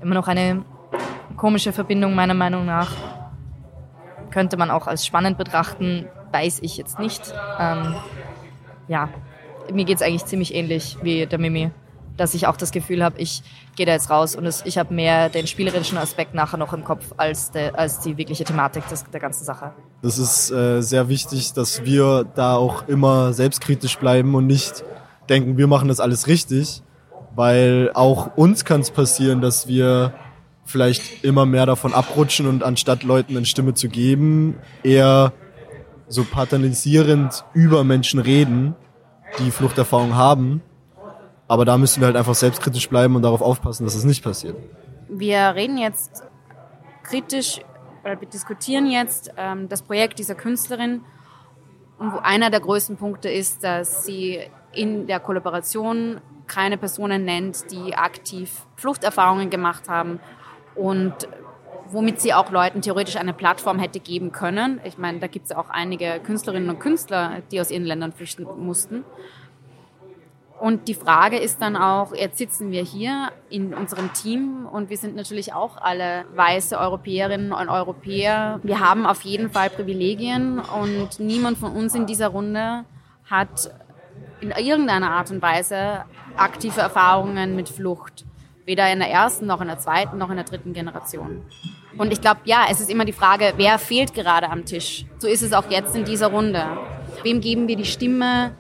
immer 0.01 0.15
noch 0.15 0.29
eine 0.29 0.65
komische 1.37 1.73
Verbindung 1.73 2.15
meiner 2.15 2.35
Meinung 2.35 2.67
nach. 2.67 2.93
Könnte 4.31 4.57
man 4.57 4.71
auch 4.71 4.87
als 4.87 5.07
spannend 5.07 5.39
betrachten, 5.39 6.07
weiß 6.33 6.61
ich 6.63 6.77
jetzt 6.77 6.99
nicht. 6.99 7.35
Ähm, 7.59 7.95
ja, 8.89 9.09
mir 9.73 9.85
geht 9.85 9.97
es 9.97 10.03
eigentlich 10.03 10.25
ziemlich 10.25 10.55
ähnlich 10.55 10.99
wie 11.03 11.27
der 11.27 11.39
Mimi 11.39 11.71
dass 12.17 12.35
ich 12.35 12.47
auch 12.47 12.57
das 12.57 12.73
Gefühl 12.73 13.03
habe, 13.03 13.19
ich 13.19 13.43
gehe 13.77 13.87
da 13.87 13.93
jetzt 13.93 14.11
raus 14.11 14.37
und 14.37 14.47
es, 14.47 14.63
ich 14.65 14.79
habe 14.79 14.93
mehr 14.93 15.29
den 15.29 15.47
spielerischen 15.47 15.99
Aspekt 15.99 16.35
nachher 16.35 16.59
noch 16.59 16.73
im 16.73 16.85
Kopf 16.85 17.13
als, 17.17 17.51
de, 17.51 17.73
als 17.73 18.01
die 18.01 18.17
wirkliche 18.17 18.45
Thematik 18.45 18.87
des, 18.89 19.05
der 19.11 19.21
ganzen 19.21 19.45
Sache. 19.45 19.73
Das 20.03 20.19
ist 20.19 20.51
äh, 20.51 20.83
sehr 20.83 21.09
wichtig, 21.09 21.53
dass 21.53 21.85
wir 21.85 22.25
da 22.35 22.57
auch 22.57 22.89
immer 22.89 23.33
selbstkritisch 23.33 23.99
bleiben 23.99 24.35
und 24.35 24.47
nicht 24.47 24.85
denken, 25.29 25.57
wir 25.57 25.67
machen 25.67 25.89
das 25.89 26.01
alles 26.01 26.27
richtig, 26.27 26.83
weil 27.35 27.91
auch 27.95 28.37
uns 28.37 28.65
kann 28.65 28.81
es 28.81 28.91
passieren, 28.91 29.41
dass 29.41 29.67
wir 29.67 30.13
vielleicht 30.65 31.25
immer 31.25 31.47
mehr 31.47 31.67
davon 31.67 31.93
abrutschen 31.95 32.47
und 32.47 32.63
anstatt 32.63 33.03
Leuten 33.03 33.37
eine 33.37 33.47
Stimme 33.47 33.75
zu 33.75 33.89
geben, 33.89 34.57
eher 34.83 35.33
so 36.09 36.25
paternisierend 36.25 37.45
über 37.55 37.85
Menschen 37.85 38.21
reden, 38.21 38.75
die 39.39 39.51
Fluchterfahrung 39.51 40.15
haben 40.15 40.63
aber 41.53 41.67
da 41.67 41.77
müssen 41.77 42.01
wir 42.01 42.07
halt 42.07 42.17
einfach 42.17 42.35
selbstkritisch 42.35 42.89
bleiben 42.89 43.15
und 43.15 43.21
darauf 43.21 43.43
aufpassen, 43.43 43.85
dass 43.85 43.95
es 43.95 44.05
nicht 44.05 44.25
passiert. 44.25 44.57
Wir 45.11 45.55
reden 45.55 45.77
jetzt 45.77 46.23
kritisch 47.03 47.61
oder 48.03 48.19
wir 48.19 48.27
diskutieren 48.27 48.91
jetzt 48.91 49.31
ähm, 49.37 49.69
das 49.69 49.83
Projekt 49.83 50.19
dieser 50.19 50.35
Künstlerin. 50.35 51.03
Wo 51.99 52.17
einer 52.17 52.49
der 52.49 52.61
größten 52.61 52.97
Punkte 52.97 53.29
ist, 53.29 53.63
dass 53.63 54.07
sie 54.07 54.41
in 54.73 55.07
der 55.07 55.21
Kollaboration 55.21 56.23
keine 56.47 56.79
Personen 56.79 57.27
nennt, 57.27 57.71
die 57.71 57.95
aktiv 57.97 58.65
Fluchterfahrungen 58.77 59.51
gemacht 59.51 59.91
haben 59.91 60.21
und 60.75 61.13
womit 61.89 62.19
sie 62.23 62.33
auch 62.33 62.51
Leuten 62.51 62.81
theoretisch 62.81 63.17
eine 63.17 63.35
Plattform 63.35 63.79
hätte 63.79 64.01
geben 64.01 64.33
können. 64.33 64.81
Ich 64.85 64.97
meine, 64.97 65.19
da 65.19 65.27
gibt 65.27 65.45
es 65.45 65.53
auch 65.53 65.69
einige 65.69 66.19
Künstlerinnen 66.25 66.71
und 66.71 66.81
Künstler, 66.81 67.43
die 67.51 67.61
aus 67.61 67.71
ihren 67.71 67.85
Ländern 67.85 68.13
flüchten 68.13 68.47
mussten. 68.57 69.05
Und 70.63 70.87
die 70.87 70.95
Frage 70.95 71.39
ist 71.39 71.61
dann 71.61 71.75
auch, 71.75 72.15
jetzt 72.15 72.39
sitzen 72.39 72.71
wir 72.71 72.85
hier 72.85 73.33
in 73.51 73.75
unserem 73.75 74.13
Team 74.13 74.65
und 74.71 74.91
wir 74.91 74.97
sind 74.97 75.17
natürlich 75.17 75.53
auch 75.53 75.77
alle 75.77 76.25
weiße 76.37 76.79
Europäerinnen 76.79 77.51
und 77.51 77.69
Europäer. 77.69 78.61
Wir 78.63 78.79
haben 78.79 79.05
auf 79.05 79.23
jeden 79.23 79.51
Fall 79.51 79.71
Privilegien 79.71 80.61
und 80.61 81.19
niemand 81.19 81.59
von 81.59 81.73
uns 81.73 81.97
in 81.97 82.07
dieser 82.07 82.29
Runde 82.29 82.85
hat 83.29 83.73
in 84.41 84.53
irgendeiner 84.53 85.11
Art 85.11 85.33
und 85.33 85.43
Weise 85.43 86.05
aktive 86.37 86.81
Erfahrungen 86.81 87.57
mit 87.57 87.69
Flucht. 87.69 88.25
Weder 88.65 88.89
in 88.93 89.01
der 89.01 89.11
ersten, 89.11 89.47
noch 89.47 89.63
in 89.63 89.67
der 89.67 89.81
zweiten, 89.81 90.17
noch 90.17 90.31
in 90.31 90.37
der 90.37 90.45
dritten 90.45 90.75
Generation. 90.75 91.43
Und 91.99 92.13
ich 92.13 92.21
glaube, 92.21 92.43
ja, 92.45 92.67
es 92.71 92.79
ist 92.79 92.89
immer 92.89 93.05
die 93.05 93.13
Frage, 93.13 93.55
wer 93.57 93.81
fehlt 93.81 94.15
gerade 94.15 94.49
am 94.49 94.65
Tisch? 94.65 95.07
So 95.19 95.27
ist 95.27 95.43
es 95.43 95.55
auch 95.55 95.69
jetzt 95.71 95.97
in 95.97 96.05
dieser 96.05 96.29
Runde. 96.29 96.65
Wem 97.25 97.41
geben 97.41 97.67
wir 97.67 97.75
die 97.75 97.85
Stimme? 97.85 98.53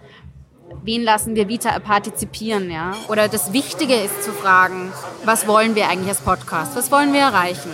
Wen 0.82 1.02
lassen 1.02 1.34
wir 1.34 1.48
Vita 1.48 1.78
partizipieren, 1.78 2.70
ja? 2.70 2.92
Oder 3.08 3.28
das 3.28 3.52
Wichtige 3.52 3.94
ist 3.94 4.22
zu 4.22 4.32
fragen, 4.32 4.92
was 5.24 5.46
wollen 5.46 5.74
wir 5.74 5.88
eigentlich 5.88 6.08
als 6.08 6.20
Podcast? 6.20 6.76
Was 6.76 6.90
wollen 6.90 7.12
wir 7.12 7.20
erreichen? 7.20 7.70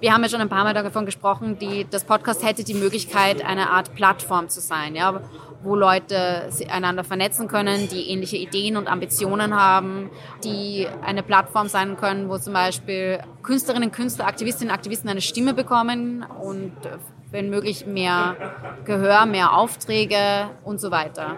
wir 0.00 0.14
haben 0.14 0.22
ja 0.22 0.28
schon 0.28 0.40
ein 0.40 0.48
paar 0.48 0.64
Mal 0.64 0.74
davon 0.74 1.04
gesprochen, 1.04 1.58
die, 1.58 1.86
das 1.88 2.04
Podcast 2.04 2.44
hätte 2.44 2.64
die 2.64 2.74
Möglichkeit, 2.74 3.44
eine 3.44 3.70
Art 3.70 3.94
Plattform 3.94 4.48
zu 4.48 4.60
sein, 4.60 4.94
ja, 4.94 5.20
wo 5.62 5.76
Leute 5.76 6.48
einander 6.70 7.04
vernetzen 7.04 7.48
können, 7.48 7.88
die 7.88 8.08
ähnliche 8.08 8.38
Ideen 8.38 8.76
und 8.76 8.88
Ambitionen 8.88 9.54
haben, 9.54 10.10
die 10.42 10.86
eine 11.04 11.22
Plattform 11.22 11.68
sein 11.68 11.96
können, 11.98 12.30
wo 12.30 12.38
zum 12.38 12.54
Beispiel 12.54 13.20
Künstlerinnen, 13.42 13.92
Künstler, 13.92 14.26
Aktivistinnen, 14.26 14.72
Aktivisten 14.72 15.10
eine 15.10 15.20
Stimme 15.20 15.52
bekommen 15.52 16.24
und 16.40 16.72
wenn 17.30 17.50
möglich 17.50 17.86
mehr 17.86 18.36
Gehör, 18.86 19.26
mehr 19.26 19.54
Aufträge 19.54 20.50
und 20.64 20.80
so 20.80 20.90
weiter. 20.90 21.36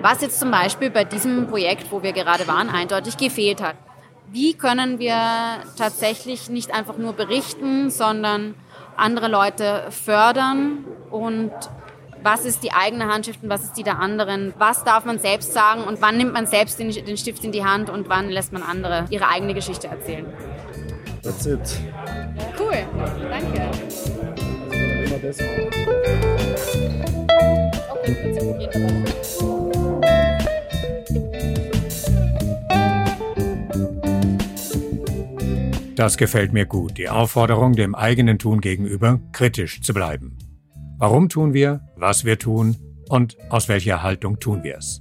Was 0.00 0.20
jetzt 0.20 0.40
zum 0.40 0.50
Beispiel 0.50 0.90
bei 0.90 1.04
diesem 1.04 1.46
Projekt, 1.46 1.90
wo 1.90 2.02
wir 2.02 2.12
gerade 2.12 2.46
waren, 2.48 2.68
eindeutig 2.68 3.16
gefehlt 3.16 3.62
hat 3.62 3.76
wie 4.32 4.54
können 4.54 4.98
wir 4.98 5.14
tatsächlich 5.76 6.48
nicht 6.48 6.74
einfach 6.74 6.96
nur 6.96 7.12
berichten, 7.12 7.90
sondern 7.90 8.54
andere 8.96 9.28
Leute 9.28 9.84
fördern 9.90 10.84
und 11.10 11.52
was 12.22 12.44
ist 12.44 12.62
die 12.62 12.72
eigene 12.72 13.12
Handschrift 13.12 13.42
und 13.42 13.50
was 13.50 13.64
ist 13.64 13.74
die 13.74 13.82
der 13.82 13.98
anderen? 13.98 14.54
Was 14.56 14.84
darf 14.84 15.04
man 15.04 15.18
selbst 15.18 15.52
sagen 15.52 15.82
und 15.84 16.00
wann 16.00 16.16
nimmt 16.16 16.32
man 16.32 16.46
selbst 16.46 16.78
den, 16.78 16.90
den 16.90 17.16
Stift 17.16 17.44
in 17.44 17.52
die 17.52 17.64
Hand 17.64 17.90
und 17.90 18.08
wann 18.08 18.30
lässt 18.30 18.52
man 18.52 18.62
andere 18.62 19.06
ihre 19.10 19.28
eigene 19.28 19.54
Geschichte 19.54 19.88
erzählen? 19.88 20.26
That's 21.22 21.46
it. 21.46 21.60
Cool, 22.58 22.86
danke. 23.28 23.70
Immer 25.04 25.18
besser. 25.18 25.44
Okay, 27.90 29.51
Das 36.02 36.16
gefällt 36.16 36.52
mir 36.52 36.66
gut, 36.66 36.98
die 36.98 37.08
Aufforderung, 37.08 37.74
dem 37.74 37.94
eigenen 37.94 38.36
Tun 38.36 38.60
gegenüber 38.60 39.20
kritisch 39.30 39.82
zu 39.82 39.94
bleiben. 39.94 40.36
Warum 40.98 41.28
tun 41.28 41.54
wir, 41.54 41.80
was 41.94 42.24
wir 42.24 42.40
tun 42.40 42.74
und 43.08 43.36
aus 43.50 43.68
welcher 43.68 44.02
Haltung 44.02 44.40
tun 44.40 44.64
wir 44.64 44.78
es? 44.78 45.00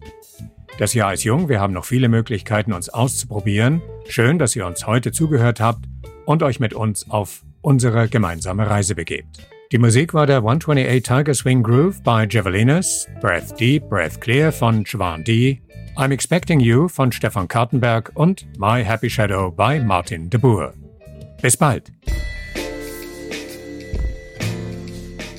Das 0.77 0.93
Jahr 0.93 1.11
ist 1.11 1.23
jung, 1.23 1.49
wir 1.49 1.59
haben 1.59 1.73
noch 1.73 1.85
viele 1.85 2.07
Möglichkeiten, 2.07 2.71
uns 2.71 2.89
auszuprobieren. 2.89 3.81
Schön, 4.09 4.37
dass 4.37 4.55
ihr 4.55 4.67
uns 4.67 4.85
heute 4.85 5.11
zugehört 5.11 5.59
habt 5.59 5.85
und 6.27 6.43
euch 6.43 6.59
mit 6.59 6.75
uns 6.75 7.09
auf 7.09 7.41
unsere 7.61 8.07
gemeinsame 8.07 8.69
Reise 8.69 8.93
begebt. 8.93 9.47
Die 9.71 9.79
Musik 9.79 10.13
war 10.13 10.27
der 10.27 10.37
128 10.37 11.01
Tiger 11.01 11.33
Swing 11.33 11.63
Groove 11.63 12.03
bei 12.03 12.27
Javelinas, 12.29 13.07
Breath 13.21 13.59
Deep, 13.59 13.89
Breath 13.89 14.21
Clear 14.21 14.51
von 14.51 14.85
Schwan 14.85 15.23
D, 15.23 15.63
I'm 15.97 16.11
Expecting 16.11 16.59
You 16.59 16.87
von 16.87 17.11
Stefan 17.11 17.47
Kartenberg 17.47 18.11
und 18.13 18.45
My 18.59 18.83
Happy 18.83 19.09
Shadow 19.09 19.49
bei 19.49 19.79
Martin 19.79 20.29
de 20.29 20.39
Boer. 20.39 20.75
Bis 21.41 21.57
bald. 21.57 21.91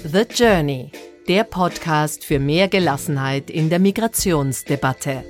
The 0.04 0.24
Journey, 0.34 0.90
der 1.28 1.44
Podcast 1.44 2.24
für 2.24 2.40
mehr 2.40 2.66
Gelassenheit 2.66 3.48
in 3.50 3.70
der 3.70 3.78
Migrationsdebatte. 3.78 5.22